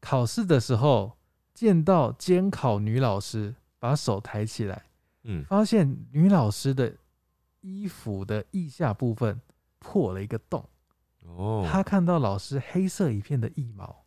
[0.00, 1.16] 考试的时候
[1.52, 4.84] 见到监考女老师把手抬起来，
[5.24, 6.94] 嗯，发现女老师的
[7.60, 9.40] 衣服的腋下部分
[9.78, 10.64] 破了一个洞，
[11.22, 14.05] 哦，他看到老师黑色一片的腋毛。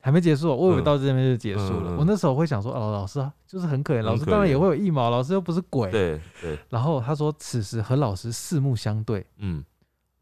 [0.00, 1.90] 哇还没结束哦，我以为嗯到这边就结束了。
[1.90, 5.90] 嗯嗯我那时候会想说，哦，老师啊，就是很可怜，老师当然也会有一毛，老师又不是鬼。
[5.90, 9.64] 对对，然后他说，此时和老师四目相对，嗯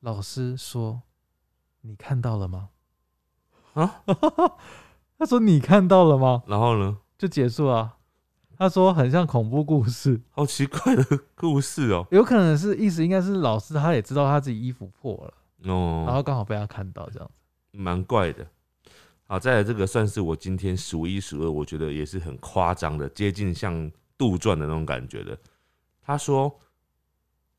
[0.01, 1.03] 老师说
[1.83, 2.69] ：“你看到了吗
[3.75, 4.03] 啊，？”
[5.19, 7.95] 他说：“你看到了吗然后呢？？”就结束了。
[8.57, 11.05] 他说很像恐怖故事，好奇怪的
[11.37, 12.05] 故事哦。
[12.11, 15.35] 有可能是意思应该是老师他也知道他自己衣服破了
[15.73, 17.35] 哦，然哦，后刚好被他看到这样子。
[17.71, 18.45] 蛮怪的。
[19.31, 25.37] 好，再来这个算是我今天数一数二，我觉得也是很夸张的，接近像杜撰的那种感觉的。
[26.01, 26.59] 他说，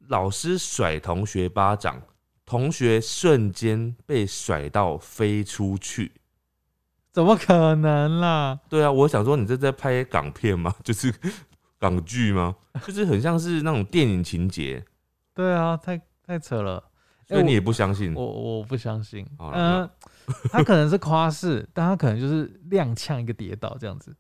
[0.08, 2.02] 老师甩同学巴掌，
[2.44, 6.12] 同学瞬间被甩到飞出去。
[7.12, 8.60] 怎么可能啦？
[8.68, 10.74] 对啊，我想说你这在拍港片吗？
[10.84, 11.14] 就是
[11.78, 12.56] 港剧吗？
[12.84, 14.84] 就是很像是那种电影情节，
[15.36, 16.78] 对啊，太太扯了。
[16.78, 16.86] 哎
[17.30, 19.24] 所以你也不相信我我不相信。
[19.38, 19.92] 好嗯、了
[20.52, 24.16] 他可能是夸饰，但他可能就是踉跄一个跌倒这样子。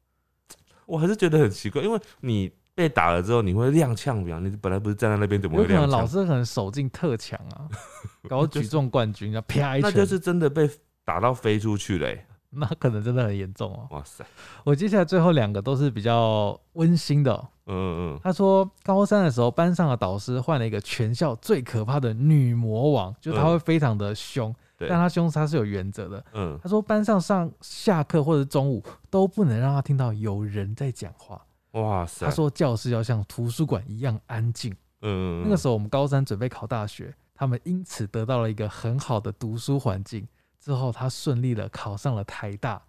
[0.86, 5.76] 我还是觉得很奇怪，因为你被打了之后，你会踉跄，比方你本来不是站在那边，怎么有会踉跄？
[5.76, 7.68] 可能老师可能手劲特强啊，
[8.28, 10.70] 搞举重冠军，然后啪一拳，那就是真的被
[11.06, 13.88] 打到飞出去嘞、那可能真的很严重哦。
[13.92, 14.26] 哇塞，
[14.64, 24.58] 我接下来最后两个都是比较温馨的哦、嗯嗯他说，高三的时候，班上的导师换了一个全校最可怕的女魔王，就他嗯会非常的凶，对
[24.88, 26.24] 但他凶他是有原则的。
[26.34, 31.44] 嗯，他说，班上上下课或者中午都不能让他听到有人在讲话。
[31.72, 34.72] 哇塞，他说，教室要像图书馆一样安静。
[35.02, 40.28] 嗯，嗯，那个时候我们高三准备考大学，他们因此得到了一个很好的读书环境。
[40.60, 42.82] 之后，他顺利的考上了台大。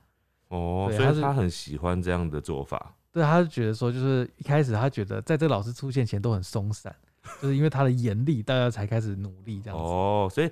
[0.48, 6.92] 哦，所以他很喜欢这样的做法，对，他就觉得说，就是一开始他觉得在这个老师出现前都很松散，
[7.40, 9.84] 就是因为他的严厉，大家才开始努力这样子。
[9.84, 10.50] 哦，所以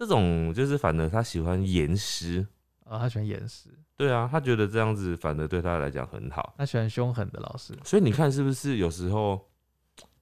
[0.00, 2.46] 这种就是反而他喜欢严师，
[2.86, 7.78] 啊，他喜欢严师，对啊，他觉得这样子反而对他来讲很好，他喜欢凶狠的老师。
[7.84, 9.46] 所以你看是不是有时候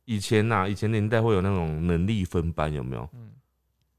[0.05, 3.09] 以前呐、以前年代会有那种能力分班，有没有？
[3.13, 3.31] 嗯，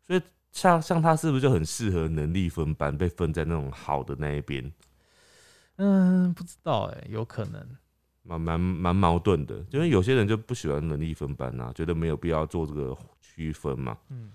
[0.06, 0.22] 所以
[0.52, 4.70] 像像他是不是就很适合能力分班，被分在那种好的那一边？
[5.78, 7.66] 嗯，不知道哎、有可能。
[8.24, 13.98] 蛮蛮蛮矛盾的，因为有些人就不喜欢能力分班啊，觉得没有必要做这个区分嘛。
[14.10, 14.34] 嗯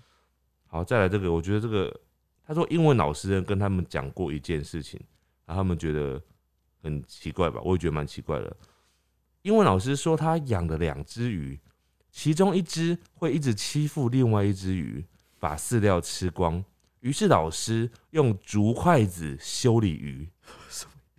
[0.67, 2.01] 好，再来这个，我觉得这个
[2.45, 4.99] 他说英文老师跟他们讲过一件事情，
[5.45, 6.21] 然后他们觉得
[6.81, 8.57] 很奇怪吧，我也觉得蛮奇怪的。
[9.43, 11.59] 英文老师说他养了两只鱼，
[12.11, 15.05] 其中一只会一直欺负另外一只鱼，
[15.39, 16.63] 把饲料吃光。
[17.01, 20.27] 于是老师用竹筷子修理鱼。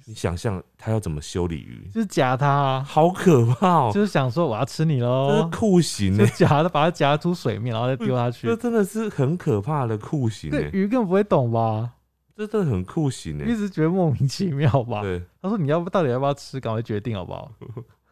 [0.08, 1.90] 你想象他要怎么修理鱼？
[1.92, 3.90] 就是夹它、啊，好可怕哦！
[3.92, 8.54] 就是想说我要吃你这是喽，酷刑就哎、夹他，把它夹出水面，然后再丢下去这。
[8.54, 11.90] 真的是很可怕的酷刑这哎、鱼根本不会懂吧？
[12.36, 15.02] 这真的很酷刑哎、一直觉得莫名其妙吧？
[15.02, 16.60] 对，他说：“你要不到底要不要吃？
[16.60, 17.50] 赶快决定好不好？”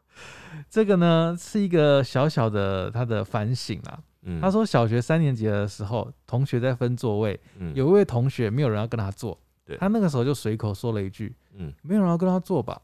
[0.69, 3.99] 这个呢是一个小小的他的反省啊。
[4.27, 9.77] 嗯他，说，小学三年级的时候，同学在分座位，嗯有一位同学没有人要跟他坐，对。
[9.77, 12.81] 他那个时候就随口说了一句嗯，：“没有人要跟他做吧。”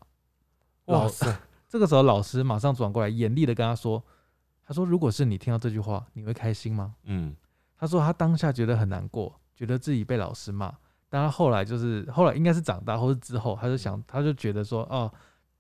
[0.87, 1.26] 老哇塞，
[1.68, 4.03] 这个时候老师马上转过来，严厉的跟他说
[4.66, 6.95] ：“他说，如果是你听到这句话，你会开心吗？
[7.05, 7.35] 嗯？”
[7.78, 10.70] 他说他当下觉得很难过，觉得自己被老师骂，
[11.09, 15.11] 但他后来就是后来应该是长大或是之后，他就想他就觉得说哦，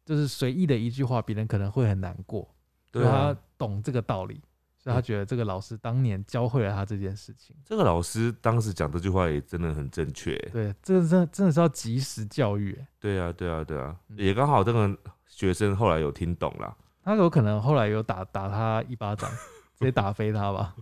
[0.04, 2.46] 就是随意的一句话，别人可能会很难过，
[2.92, 4.42] 他懂这个道理，
[4.82, 7.54] 所以他觉得这个老师当年教会了他这件事情。
[7.64, 10.48] 这个老师当时讲这句话也真的很正确欸。
[10.50, 12.88] 对，这个真的真的是要及时教育欸。
[12.98, 16.74] 对啊，对啊，对啊，嗯也刚好这个学生后来有听懂啦。
[17.02, 19.30] 他有可能后来有打打他一巴掌，
[19.78, 20.74] 直接打飞他吧。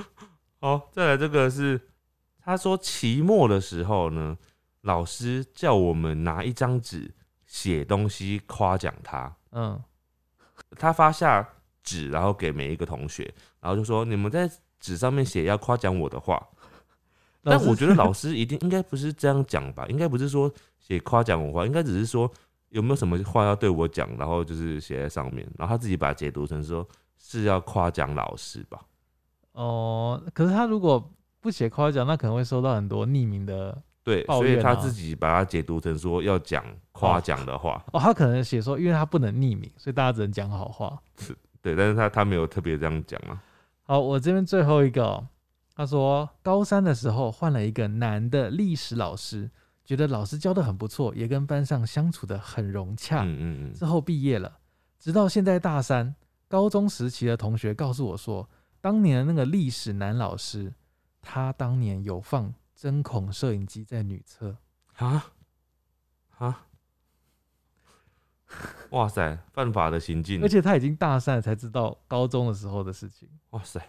[0.60, 1.80] 好，再来这个是
[2.38, 4.36] 他说期末的时候呢，
[4.82, 7.14] 老师叫我们拿一张纸
[7.46, 9.82] 写东西夸奖他，嗯，
[10.78, 11.46] 他发下
[11.84, 16.44] 纸，然后给每一个同学，然后就说你们在纸上面写要夸奖我的话。
[17.46, 22.28] 但我觉得老师一定应该不是这样讲吧，应该不是说写夸奖我话，应该只是说
[22.70, 28.80] 有没有什么话要对我讲，然后就是写在上面，然后他自己把它解读成说是要夸奖老师吧。
[29.52, 40.98] 哦，可是他如果不写夸奖，那可能会收到很多匿名的对，所以他自己把它解读成说要讲夸奖的话，哦，他可能写说，因为他不能匿名，所以大家只能讲好话。
[41.64, 43.42] 对，但是他他没有特别这样讲啊。
[43.84, 45.26] 好，我这边最后一个、哦，
[45.74, 49.50] 他说高三的时候换了一个男的历史老师，
[49.82, 53.22] 觉得老师教的很不错，也跟班上相处的很融洽。
[53.22, 54.58] 嗯嗯嗯，之后毕业了，
[54.98, 56.14] 直到现在大三，
[56.48, 58.46] 高中时期的同学告诉我说，
[58.82, 60.74] 当年的那个历史男老师，
[61.22, 64.54] 他当年有放针孔摄影机在女厕。
[64.96, 65.32] 啊
[66.36, 66.66] 啊！
[68.90, 73.80] 哇塞，犯法的行径而，且他已经大三了才知道高中的时候的事情，哇塞，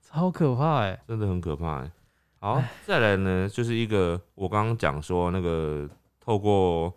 [0.00, 1.90] 超可怕哎、真的很可怕哎。
[2.38, 5.88] 好，再来呢，就是一个我刚刚讲说那个
[6.20, 6.94] 透过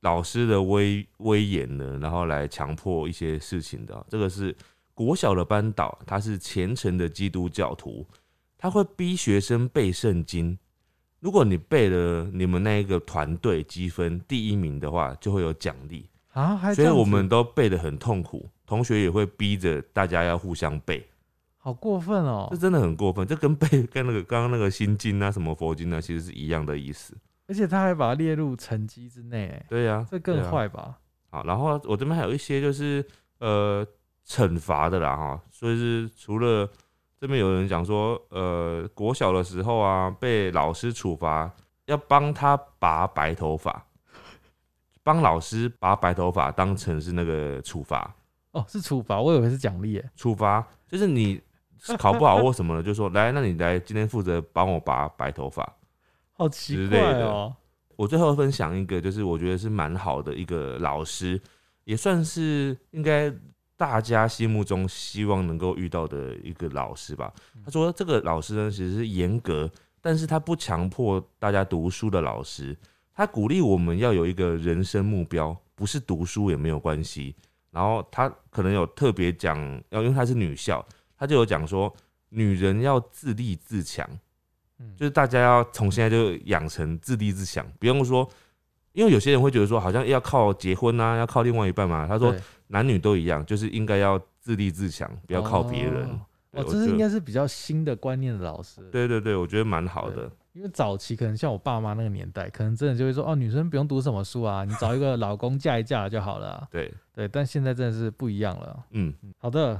[0.00, 4.04] 老师的威威严呢，然后来强迫一些事情的啊。
[4.08, 4.56] 这个是
[4.94, 8.06] 国小的班导，他是虔诚的基督教徒，
[8.56, 10.58] 他会逼学生背圣经。
[11.20, 16.08] 如果你背了你们那一个团队积分第一名的话，就会有奖励。
[16.34, 21.08] 啊，所以我们都背得很痛苦，同学也会逼着大家要互相背，
[21.56, 22.56] 好过分哦这！
[22.56, 23.26] 真的很过分。
[23.26, 27.16] 这跟背 跟那个刚刚那个心经啊、什么佛经啊，其实是一样的意思。
[27.46, 30.98] 而且他还把它列入成绩之内，哎，对呀、这更坏吧？
[31.30, 33.04] 好，然后我这边还有一些就是
[33.38, 33.86] 呃
[34.26, 36.68] 惩罚的啦哈，所以是除了
[37.20, 41.50] 这边有人讲说，呃国小的时候啊，被老师处罚
[41.86, 43.86] 要帮他拔白头发，
[45.04, 48.12] 帮老师拔白头发当成是那个处罚。
[48.50, 51.40] 哦，是处罚，我以为是奖励，哎，处罚，就是你
[51.98, 55.72] 考不好或什么的，就说来，那你来今天负责帮我拔白头发。
[56.36, 57.54] 好奇之类的怪哦。
[57.96, 61.40] 我最后分享一个，就是我觉得是蛮好的一个老师，
[61.84, 63.32] 也算是应该
[63.76, 67.32] 大家心目中希望能够遇到的一个老师吧。
[67.64, 72.76] 他说这个老师呢，其实是严格，但是他不强迫大家读书的老师，
[73.14, 77.34] 他鼓励我们要有一个人生目标，不是读书也没有关系。
[77.70, 79.58] 然后他可能有特别讲，
[79.90, 80.84] 要因为他是女校，
[81.18, 81.92] 他就有讲说，
[82.28, 84.08] 女人要自立自强，
[84.78, 88.28] 嗯，就是大家要从现在就养成自立自强，不用说，
[88.92, 92.06] 因为有些人会觉得说，好像要靠结婚啊，要靠另外一半嘛。
[92.06, 92.34] 他说
[92.68, 96.04] 男女都一样，就是应该要自立自强，不要靠别人。
[96.04, 96.20] 哦
[96.52, 98.80] 哦，这是应该是比较新的观念的老师。
[98.92, 100.30] 对对对，我觉得蛮好的。
[100.54, 108.84] 因为早期可能像我爸妈那个年代，可能真的就会说哦，女生不用读什么书啊，你找一个老公嫁一嫁就好了啊、对，对，但现在真的是不一样了。
[108.90, 109.74] 嗯，好的，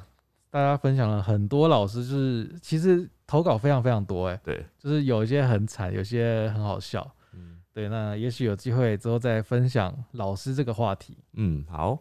[0.51, 7.09] 大家分享了很多老师，就是其实投稿非常非常多，哎，对，就是有一些很惨，有些很好笑。
[7.35, 11.17] 嗯对，那也许有机会之后再分享老师这个话题。
[11.35, 11.97] 嗯，好，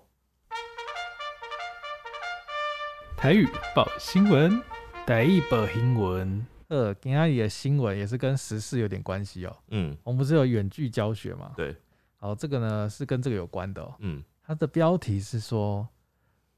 [3.15, 4.59] 台语报新闻，
[5.05, 6.52] 台语报新闻。
[6.67, 9.57] 呃，今天里的新闻也是跟时事有点关系哦。
[9.69, 11.53] 嗯，我们不是有远距教学吗？
[11.55, 11.75] 对，
[12.17, 13.95] 好，这个呢是跟这个有关的、哦。
[13.99, 15.87] 嗯，它的标题是说，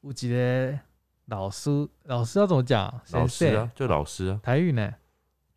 [0.01, 0.79] 有一个
[1.25, 3.01] 老师，老师要怎么讲？
[3.11, 4.93] 老师啊就老师啊，台语呢？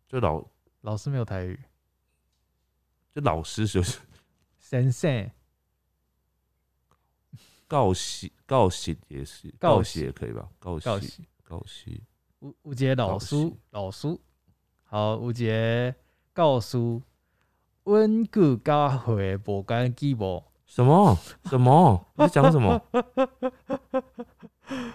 [0.07, 0.43] 就老
[0.81, 1.59] 老师没有台语。
[3.13, 3.99] 就老师就是
[4.59, 5.29] 先生，
[7.67, 10.49] 告喜告喜也是告告喜也可以吧？
[10.59, 12.03] 告喜告喜，告喜，
[12.39, 13.35] 有有一个老师，
[13.71, 14.07] 老师，
[14.91, 15.93] 好，有一个
[16.33, 16.99] 教师，
[17.83, 21.15] 温故教会无干寂寞，什么？
[21.45, 22.07] 什么？
[22.15, 22.81] 你在讲什么？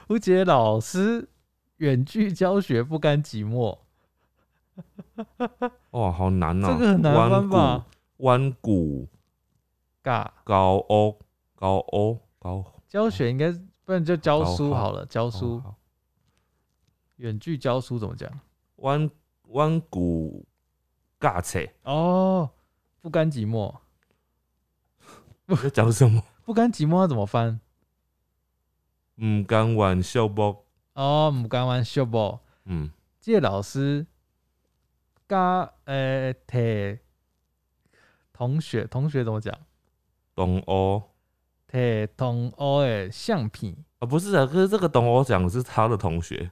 [0.08, 1.28] 有一个老师
[1.76, 3.78] 远距教学不甘寂寞，
[5.90, 7.86] 哇，好难啊、这个很难翻吧？
[8.16, 9.08] 弯谷
[10.02, 11.16] 尬高欧
[11.54, 12.64] 高欧高。
[12.88, 13.52] 教学应该
[13.84, 15.62] 不然就教书好了，教书。
[17.18, 18.28] 远距教书怎么讲？
[18.78, 19.08] 弯
[19.54, 20.44] 弯谷
[21.20, 22.50] 尬切，哦，
[23.00, 23.72] 不甘寂寞，
[25.46, 26.22] 你在讲什么？
[26.44, 27.60] 不甘寂寞要怎么翻？
[29.22, 30.64] 唔甘玩笑不？
[30.94, 32.40] 哦，唔甘玩秀不？
[32.64, 32.90] 嗯，
[33.20, 34.04] 这个老师
[35.28, 36.98] 加呃摕
[38.32, 39.56] 同学同学怎么讲？
[40.34, 41.00] 同欧
[41.70, 46.50] 摕同学的相片啊，不是啊，可是这个同欧讲的是他的同学，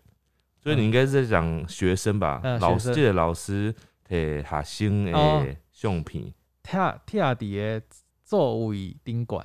[0.63, 2.41] 所以你应该是在讲学生吧？
[2.45, 3.75] 嗯老师这个老师
[4.09, 5.43] 摕学生哦。
[5.45, 6.33] 的相片。
[6.63, 7.87] 贴贴伫个
[8.23, 9.45] 座位顶管，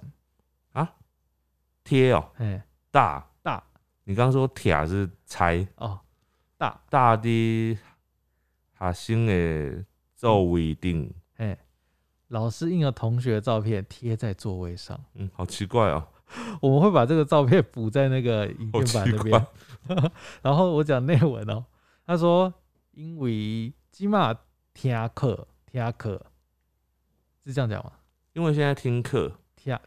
[0.74, 0.94] 啊，
[1.84, 2.32] 贴哦？
[2.38, 3.28] 哎，大？
[3.42, 3.64] 大。
[4.04, 6.00] 你刚刚说贴是拆哦
[6.58, 6.80] 大。
[6.90, 7.78] 大的
[8.78, 9.84] 学生的
[10.16, 11.58] 座位顶，嘿，
[12.28, 16.08] 老师印了同学的照片贴在座位上，嗯，好奇怪哦，
[16.62, 19.48] 我们会把这个照片补在那个影好片版那边。
[20.42, 21.66] 然后我讲内文哦，
[22.06, 22.54] 他说
[22.92, 24.36] 因为起码
[24.74, 26.26] 听课听课
[27.46, 27.92] 是这样讲吗？
[28.34, 29.32] 因为现在听课。
[29.56, 29.78] 听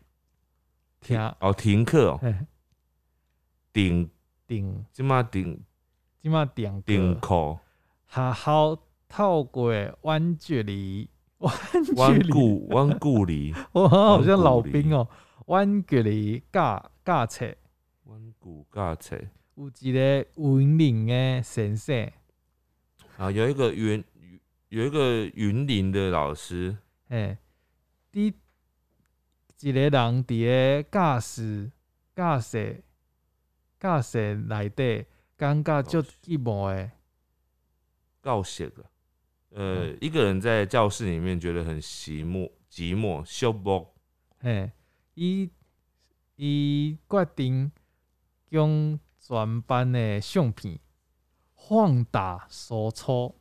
[1.01, 2.35] 听哦，停课哦，嘿。
[3.73, 4.11] 顶。
[4.47, 4.85] 顶。
[4.93, 5.63] 即马顶。
[6.23, 7.59] 起码点课，顶口
[8.07, 8.79] 学校
[9.09, 13.55] 透过远距离远距弯离，固弯固离。
[13.73, 15.09] 我好像老兵哦，
[15.51, 17.57] 远距离教教册。
[18.05, 19.21] 弯固尬册
[19.57, 22.09] 有一个云林的先生，
[23.17, 24.03] 啊，有一个云
[24.69, 26.77] 有一个云林的老师，
[27.09, 27.37] 嘿，
[28.13, 28.33] 伫
[29.61, 31.71] 一个人伫个教室
[32.15, 32.85] 教室
[33.79, 35.05] 教室内底，
[35.37, 36.93] 感觉足寂寞的，
[38.21, 38.85] 告写的，
[39.51, 39.99] 呃，嗯。
[40.01, 43.89] 一个人在教室里面觉得很寂寞，寂寞，寂寞，
[44.39, 44.71] 嘿，
[45.23, 45.51] 伊
[46.37, 47.71] 伊决定
[48.51, 50.81] 将全班的相片
[51.55, 53.35] 放大输出，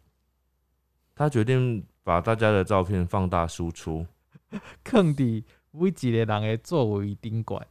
[1.16, 4.06] 他决定把大家的照片放大输出，
[4.84, 7.66] 放伫每一个人的座位顶管。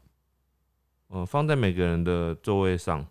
[1.11, 3.07] 嗯、放在每个人的座位上。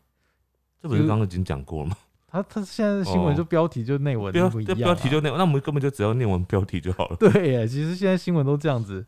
[0.81, 1.97] 这不是刚刚已经讲过了吗？
[2.25, 7.15] 他他现在的新闻哦就标题就内文标题就内文，那我们根本就只要念完标题就好了。
[7.17, 9.05] 对耶，其实现在新闻都这样子。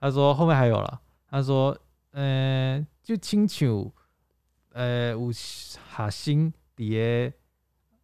[0.00, 1.00] 他说后面还有了，
[1.30, 1.76] 他说，
[2.12, 3.92] 呃，就亲像，
[4.72, 7.36] 呃，有学生伫个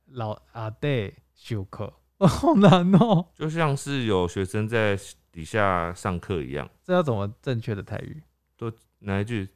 [0.06, 3.28] 老阿弟上课， 好难哦。
[3.34, 4.98] 就像是有学生在
[5.32, 6.68] 底下上课一样。
[6.82, 8.22] 这要怎么正确的台语？
[8.56, 9.48] 都哪一句？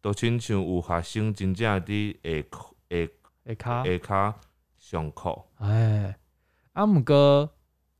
[0.00, 3.12] 都亲像有学生真正伫下课下
[3.44, 4.34] 下卡，下骹
[4.78, 6.16] 上课，哎，
[6.74, 7.52] 啊，毋过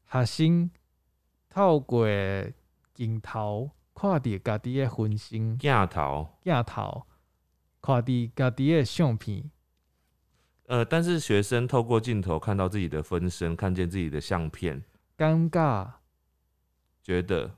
[0.06, 0.70] 学生
[1.48, 2.06] 透过
[2.94, 6.28] 镜头看伫家己的分身镜头。
[6.44, 7.06] 镜头，
[7.80, 9.50] 看伫家己的相片。
[10.66, 14.84] 呃，但是学生透过镜头看到自己的分身，看见自己的相片，
[15.16, 15.90] 尴尬，
[17.02, 17.56] 觉得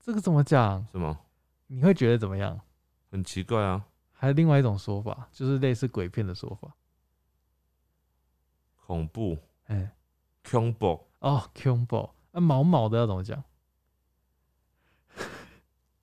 [0.00, 0.84] 这个怎么讲？
[0.90, 1.16] 什么
[1.68, 2.60] 你会觉得怎么样？
[3.10, 3.86] 很奇怪啊？
[4.12, 6.74] 还有另外一种说法，就是类似鬼片的说法。
[8.86, 9.94] 恐怖、哎、
[10.42, 13.44] 恐怖，哦恐怖，啊，毛毛的要怎么讲？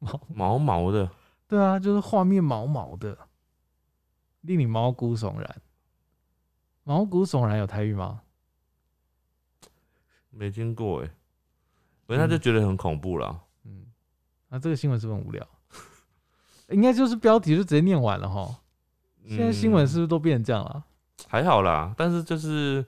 [0.01, 1.09] 毛，毛毛的，
[1.47, 3.17] 对啊，就是画面毛毛的，
[4.41, 5.61] 令你毛骨悚然。
[6.83, 8.21] 毛骨悚然有台语吗？
[10.31, 11.09] 没听过哎。
[12.07, 13.41] 反正他就觉得很恐怖啦。
[13.63, 13.85] 嗯，
[14.49, 15.47] 那、这个新闻是不是很无聊？
[16.69, 18.59] 应该就是标题就直接念完了哈。
[19.27, 20.83] 现在新闻是不嗯是都变成这样了？
[21.27, 22.83] 还好啦，但是就是，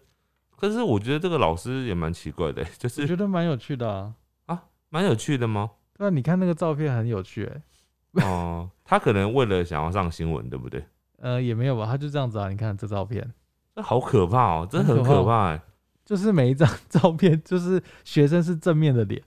[0.58, 4.14] 可是我觉得这个老师也蛮奇怪的欸，就我是觉得蛮有趣的
[4.48, 4.66] 啊。
[4.90, 5.72] 蛮有趣的吗？
[5.98, 10.84] 对啊，你看那个照片很有趣、欸，哦，他可能为了想要上新闻，对不对？
[11.20, 12.50] 呃，也没有吧，他就这样子啊。
[12.50, 13.34] 你看这照片，
[13.76, 15.60] 这好可怕哦，真的很很可怕。
[16.04, 19.22] 就是每一张 照片，就是学生是正面的脸，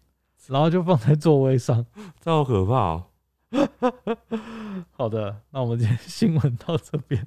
[0.49, 1.87] 然后就放在座位上。
[2.21, 3.05] 这好可怕哦。
[4.93, 7.27] 好的，那我们今天新闻到这边。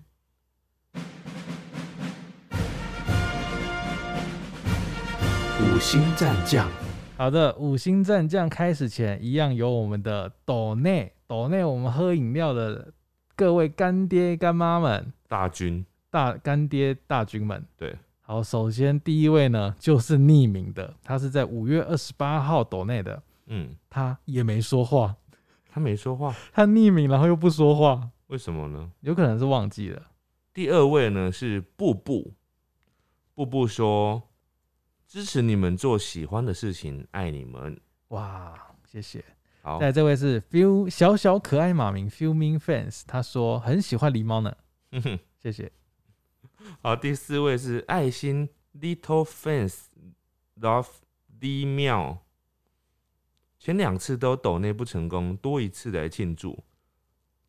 [5.61, 6.69] 五星战将，
[7.19, 11.11] 好的，五星战将开始前，一样有我们的斗内。
[11.27, 12.93] 斗内，我们喝饮料的
[13.35, 17.61] 各位干爹干妈们、大军，大干爹大军们。
[17.75, 25.13] 对，好，首先第一位呢就是匿名的，他是在五月二十八号斗内的，嗯，他也没说话，
[25.69, 28.89] 他没说话，他匿名然后又不说话，为什么呢？
[29.01, 30.01] 有可能是忘记了。
[30.53, 32.33] 第二位呢是布布，
[33.35, 34.23] 布布说
[35.09, 37.81] 支持你们做喜欢的事情，爱你们。
[38.09, 38.55] 哇，
[38.85, 39.25] 谢谢。
[39.63, 44.55] 好再，来这位是 Feel 小小可爱马明 Filming Fans，他说很喜欢狸猫呢，
[44.91, 45.71] 哼 哼谢谢。
[46.83, 48.49] 好，第四位是爱心
[48.79, 49.85] Little Fans
[50.61, 50.87] Love
[51.39, 52.23] D 妙，
[53.57, 56.63] 前两次都抖内不成功，多一次来庆祝。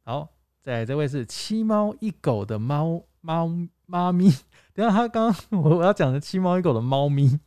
[0.04, 0.30] 好，
[0.62, 3.50] 再来这位是七猫一狗的猫猫
[3.84, 4.32] 妈咪，
[4.72, 7.38] 等下他刚刚我要讲的七猫一狗的猫咪，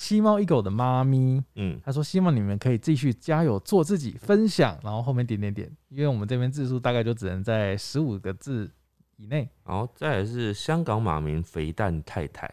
[0.00, 8.70] 七猫一狗的妈咪，嗯，他说希望你们可以继续加油做自己，分享，然后后面点点点，因为我们这边字数大概就只能在十五个字
[9.16, 9.50] 以内。
[9.64, 12.46] 然后，再来是香港马明肥蛋太太，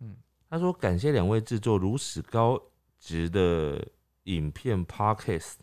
[0.00, 0.10] 嗯。
[0.10, 0.16] 嗯，
[0.50, 2.60] 他说感谢两位制作如此高
[2.98, 3.82] 值的
[4.24, 5.54] 影片 podcast，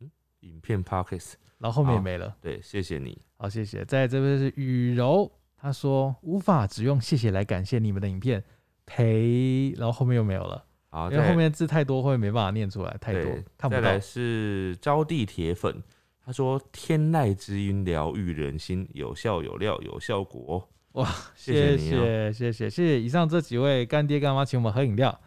[0.00, 0.10] 嗯，
[0.40, 2.36] 影片 podcast，然后后面也没了。
[2.42, 3.18] 对，谢谢你。
[3.38, 3.82] 好，谢谢。
[3.86, 8.44] 在这边是雨柔，他说无法只用谢谢来感谢你们的影片
[8.84, 10.62] 陪，然后后面又没有了，
[10.94, 14.00] 好，因为后面字太多会没办法念出来，太多对，看不到再来。
[14.00, 15.82] 是招娣铁粉，
[16.24, 20.68] 他说天籁之音疗愈人心，有效有料有效果。
[20.92, 25.20] 哇谢哦谢谢谢谢谢以上这几位干爹干妈请我们喝饮料。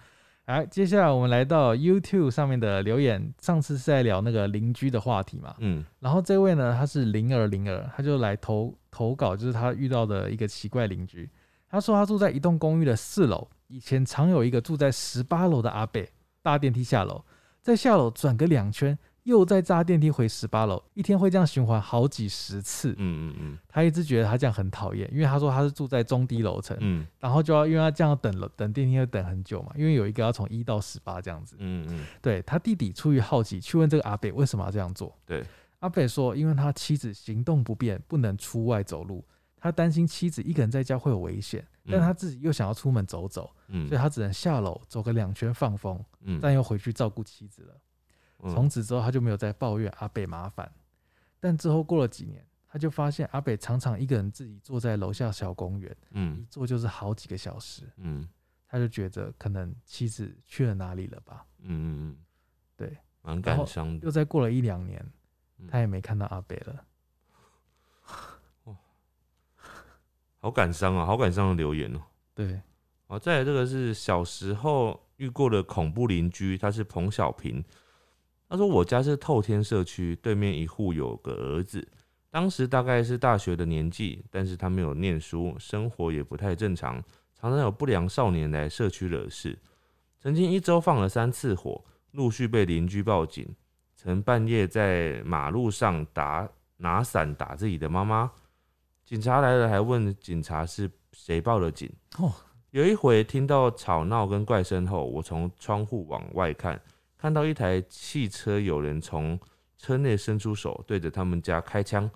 [0.46, 3.34] 来，接下来我们来到 YouTube 上面的留言。
[3.42, 11.30] 上次是在聊那个邻居的话题嘛，嗯然后这位呢，他是灵儿灵儿，他就来投投稿，就是他遇到的一个奇怪邻居。
[11.78, 16.04] 他说他住在一栋公寓的四楼，以前常有一个住在十八楼的阿伯
[16.42, 17.24] 搭电梯下楼，
[17.62, 22.94] 在下楼转个两圈，又再搭电梯回十八楼，一天会这样循环好几十次。
[22.94, 31.56] 嗯嗯嗯他一直觉得他这样很讨厌，因为他说他是住在中低楼层，嗯然后就要因为他这样等了等电梯要等很久嘛，因为有一个要从一到十八这样子。
[31.60, 35.16] 嗯嗯对他弟弟出于好奇去问这个阿北为什么要这样做。
[35.28, 35.46] 对，
[35.78, 39.24] 阿北说，因为他妻子行动不便，不能出外走路，
[39.68, 47.74] 他担心妻子一个人在家会有危险，但嗯他自己又想要出门走走，嗯，所以他只能下楼走个两圈放风，嗯但又回去照顾妻子了。
[48.40, 50.72] 嗯从此之后，他就没有再抱怨阿北麻烦。
[51.40, 57.84] 但之后过了几年，他就发现阿北常常一个人自己坐在楼下小公园，一嗯坐就是好几个小时。
[57.98, 58.28] 嗯
[58.70, 61.46] 他就觉得可能妻子去了哪里了吧。
[61.60, 62.18] 嗯嗯嗯，
[62.76, 64.12] 对，蛮然后感伤的又。
[64.12, 65.04] 再过了一两年，
[65.58, 66.86] 嗯他也没看到阿北了。
[70.40, 72.00] 好感伤啊，好感伤的留言哦、
[72.34, 72.62] 对，
[73.08, 77.64] 好，再来这个是小时候遇过的恐怖邻居，他是彭小平。
[78.50, 81.86] 他说我家是透天社区，对面一户有个儿子，
[82.30, 87.04] 当时大概是大学的年纪，但是他没有念书，生活也不太正常，
[87.36, 89.58] 常常有不良少年来社区惹事。
[90.20, 93.54] 曾经一周放了三次火，陆续被邻居报警，
[93.96, 98.32] 曾半夜在马路上打拿伞打自己的妈妈。
[99.08, 101.90] 警察来了，还问警察是谁报的警。
[102.18, 102.30] 哦，
[102.72, 106.78] 有一回听到吵闹跟怪声后，我从窗户往外看，
[107.18, 109.40] 看到一台汽车有人从
[109.78, 112.12] 车内伸出手对着他们家开枪，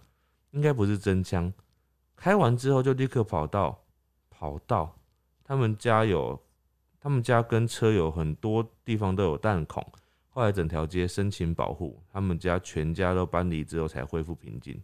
[0.50, 1.54] 应该不是真枪。
[2.18, 3.86] 开完之后就立刻跑到
[4.30, 4.94] 跑到
[5.46, 6.38] 他们家有，
[7.00, 9.82] 他们家跟车有很多地方都有弹孔。
[10.28, 14.78] 后来整条街申请保护，他们家全家都搬离之后才恢复平静。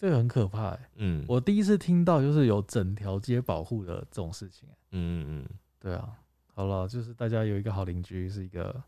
[0.00, 4.74] 这个很可怕哎、嗯，我第一次听到就是有整条街保护的这种事情、欸。
[4.92, 5.46] 嗯嗯
[5.78, 6.08] 对啊，
[6.54, 8.82] 好了，就是大家有一个好邻居是一个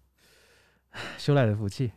[1.19, 1.93] 修来的福气，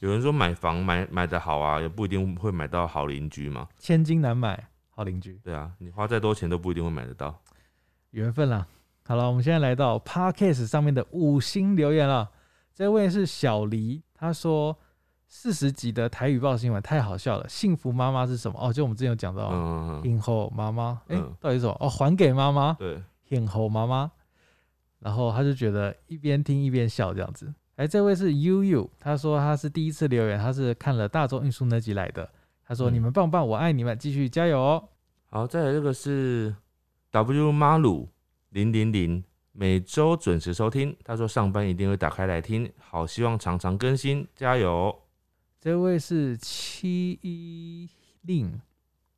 [0.00, 3.66] 有人说买房买买的好啊，也不一定会买到好邻居嘛。
[3.78, 7.42] 千金难买好邻居，对啊，你花再多钱都不一定会买得到。
[8.10, 8.66] 缘分啦。
[9.06, 12.30] 好了，我们现在来到 Podcast 上面的五星留言了。
[12.74, 14.78] 这位是小黎，他说
[15.28, 17.48] 四十集的台语报新闻太好笑了。
[17.48, 18.58] 幸福妈妈是什么？
[18.60, 21.76] 哦，就我们之前有讲到，嗯嗯嗯，幸后妈妈，哎、嗯到底是什么？
[21.80, 22.72] 哦，还给妈妈。
[22.74, 24.10] 对，影后妈妈，
[25.00, 27.52] 然后他就觉得一边听一边笑这样子。
[27.74, 32.28] 哎，这位是悠悠，他说他是第一次留言，他是看了大众运输那集来的。
[32.64, 34.88] 他说：“嗯你们棒棒，我爱你们，继续加油哦。
[35.26, 36.54] 好，再来这个是
[37.10, 38.08] W 马鲁
[38.50, 39.22] 零零零，
[39.52, 40.96] 每周准时收听。
[41.04, 44.96] 他说上班一定会打开来听，好希望常常更新，加油。”
[45.66, 47.90] 这位是七一
[48.22, 48.60] 令，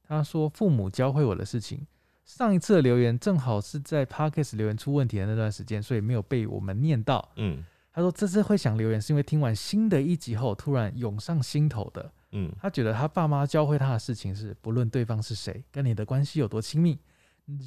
[0.03, 1.87] 他说父母教会我的事情。
[2.25, 7.31] 上一次的留言正好是在 parkas 留言出问题的那段时间，所以没有被我们念到。
[7.37, 12.11] 嗯他说这次会想留言是因为听完新的一集后突然涌上心头的。
[12.33, 16.99] 嗯他觉得他爸妈教会他的事情是，不论对方是谁，跟你的关系有多亲密，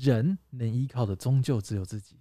[0.02, 2.16] 人能依靠的终究只有自己。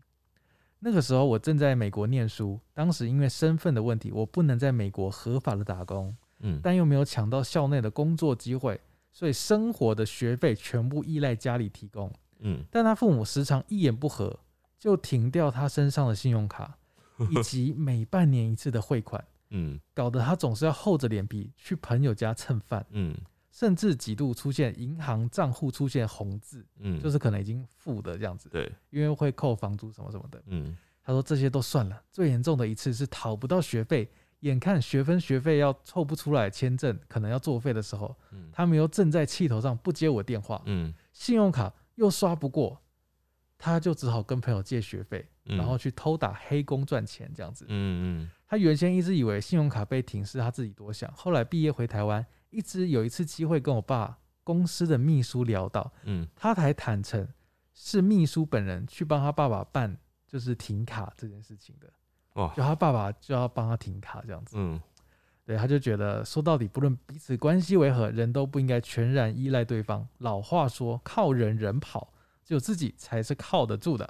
[0.81, 8.81] 那个时候我正在美国念书，当时因为身份的问题，我不能在美国合法的打工，嗯但又没有抢到校内的工作机会，
[9.13, 12.13] 所以生活的学费全部依赖家里提供。
[12.41, 14.39] 嗯但他父母时常一言不合
[14.79, 16.77] 就停掉他身上的信用卡，
[17.31, 19.23] 以及每半年一次的汇款。
[19.51, 23.17] 嗯搞得他总是要厚着脸皮去朋友家蹭饭，嗯
[23.51, 30.41] 甚至几度出现银行账户出现红字，嗯，就是可能已经负的这样子，对，因为会扣房租什么什么的。
[30.47, 34.09] 嗯他说这些都算了，最严重的一次是讨不到学费，
[34.41, 42.81] 眼看学分学费要凑不出来，签证可能要作废的时候，嗯他们又正在气头上不接我电话，嗯信用卡又刷不过，
[43.59, 47.67] 他就只好跟朋友借学费，嗯，然后去偷打黑工赚钱这样子。
[47.69, 57.29] 嗯嗯他原先一直以为信用卡被停是他自己多想，后来毕业回台湾，一直有一次机会跟我爸公司的秘书聊到，嗯他才坦诚
[57.75, 61.93] 是秘书本人去帮他爸爸办就是停卡这件事情的，
[62.35, 64.81] 哇就他爸爸就要帮他停卡这样子，嗯
[65.45, 70.07] 对，他就觉得说到底，不论彼此关系为何，人都不应该全然依赖对方。
[70.19, 72.13] 老话说，靠人人跑，
[72.45, 74.09] 只有自己才是靠得住的。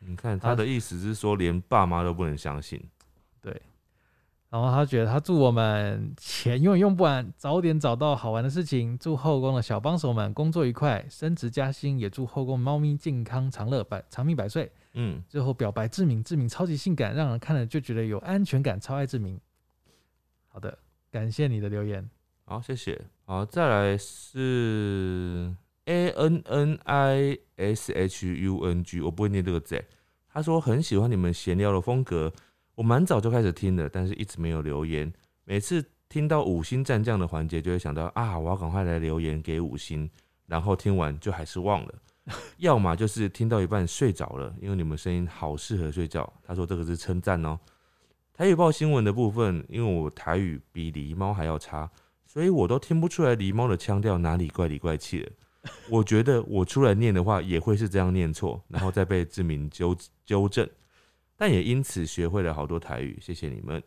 [0.00, 2.82] 你看他的意思是说，连爸妈都不能相信。
[3.40, 3.62] 对，
[4.48, 8.98] 然后他觉得他祝我们钱永远用不完，早点找到好玩的事情。
[8.98, 14.72] 祝后宫的小帮手们工作愉快，升职加薪，也祝后宫猫咪健康长乐百长命百岁。
[14.94, 19.40] 嗯，最后表白志明，志明超级性感，让人看了就觉得有安全感，超爱志明。
[20.48, 20.76] 好的，
[21.10, 22.08] 感谢你的留言。
[22.44, 23.00] 好，谢谢。
[23.24, 25.54] 好，再来是
[25.84, 29.84] A N N I S H U N G，我不会念这个字欸。
[30.28, 32.32] 他说很喜欢你们闲聊的风格，
[32.74, 35.12] 我蛮早就开始听的，但是一直没有留言。
[35.44, 40.10] 每次听到五星战将的环节，就会想到啊，我要赶快来留言给五星，
[40.46, 41.94] 然后听完就还是忘了。
[42.58, 46.32] 要么就是听到一半睡着了，因为你们声音好适合睡觉。
[46.42, 47.58] 他说这个是称赞哦。
[48.32, 51.90] 台语报新闻的部分，因为我台语比狸猫还要差，
[52.24, 55.30] 所以我都听不出来狸猫的腔调哪里怪里怪气的。
[55.90, 59.94] 我觉得我出来念的话，也会是这样念错，然后再被志明纠
[60.24, 60.66] 纠正，
[61.36, 63.82] 但也因此学会了好多台语，谢谢你们。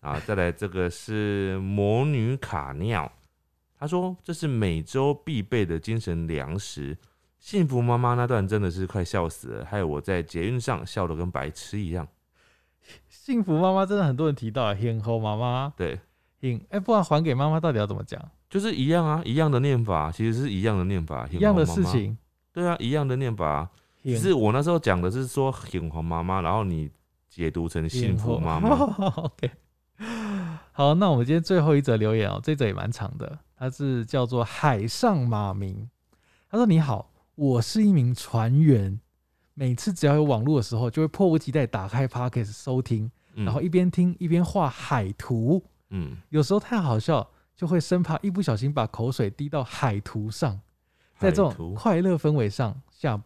[0.00, 3.12] 啊，再来这个是魔女卡尿，
[3.78, 6.96] 他说这是每周必备的精神粮食。
[7.42, 12.06] 幸福妈妈那段真的是快笑死了，还有我在捷运上笑得跟白痴一样。
[13.08, 15.98] 幸福妈妈真的很多人提到啊，幸福妈妈，对，
[16.40, 18.22] 幸哎，不然还给妈妈到底要怎么讲？
[18.48, 21.66] 就是一样啊，一样的念法，其实是一样的念法，一样的。
[21.66, 22.16] 事情，
[22.52, 23.70] 对啊，一样的念法啊。
[24.04, 26.88] 只是我那时候讲的是说幸福妈妈，然后你
[27.28, 28.70] 解读成幸福妈妈。
[29.18, 29.50] OK，
[30.70, 35.90] 好，那我们今天最后一则留言哦，这则也蛮长的，它是叫做海上马明。
[36.48, 39.00] 他说：“你好，我是一名船员，
[39.54, 45.64] 每次只要有网络的时候，就会迫不及待打开 Pocket 收听，嗯然后一边听一边画海图。
[45.90, 50.60] 嗯，有时候太好笑，就会生怕一不小心把口水滴到海图上。
[51.18, 53.16] 在这种快乐氛围上下，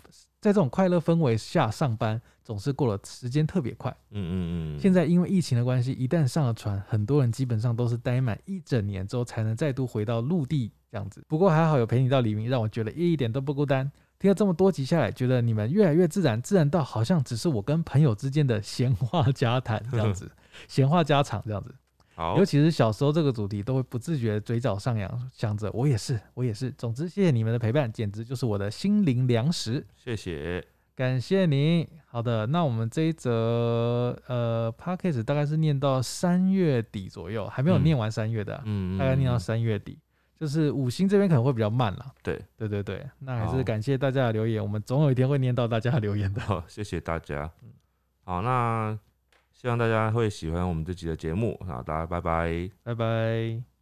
[0.40, 3.90] 在这种快乐氛围下上班，总是过了时间特别快。
[4.10, 11.22] 嗯嗯嗯，现在因为疫情的关系，一旦上了船，很多人基本上都是待满一整年之后才能再度回到陆地这样子。
[11.28, 13.92] 不过还好有陪你到黎明，让我觉得一点都不孤单。
[14.18, 20.30] 听了这么多集下来，觉得你们越来越自然，自然到好像只是我跟朋友之间的闲话家谈这样子，
[20.66, 21.74] 闲话家常这样子。
[22.14, 26.70] 好尤，其是小时候这个主题，都会不自觉嘴角上扬，想着我也是，我也是。
[26.70, 29.86] 总之，谢谢你们的陪伴，简直就是我的心灵粮食。
[30.02, 30.64] 谢谢。
[30.94, 31.86] 感谢你。
[32.06, 39.98] 好的，那我们这一则呃 p a c k a g e 大概是念到三月底左右，还没有嗯念完三月的啊、嗯，大概念到嗯三月底。
[40.38, 42.12] 就是五星这边可能会比较慢啦。
[42.22, 46.40] 对对对对，那还是感谢大家的留言，我们总有一天会念到大家的留言的。
[46.42, 47.50] 好，谢谢大家。
[47.62, 47.70] 嗯
[48.24, 48.98] 好，那
[49.52, 51.58] 希望大家会喜欢我们这集的节目。
[51.66, 52.68] 好，大家拜拜。
[52.82, 53.75] 拜拜。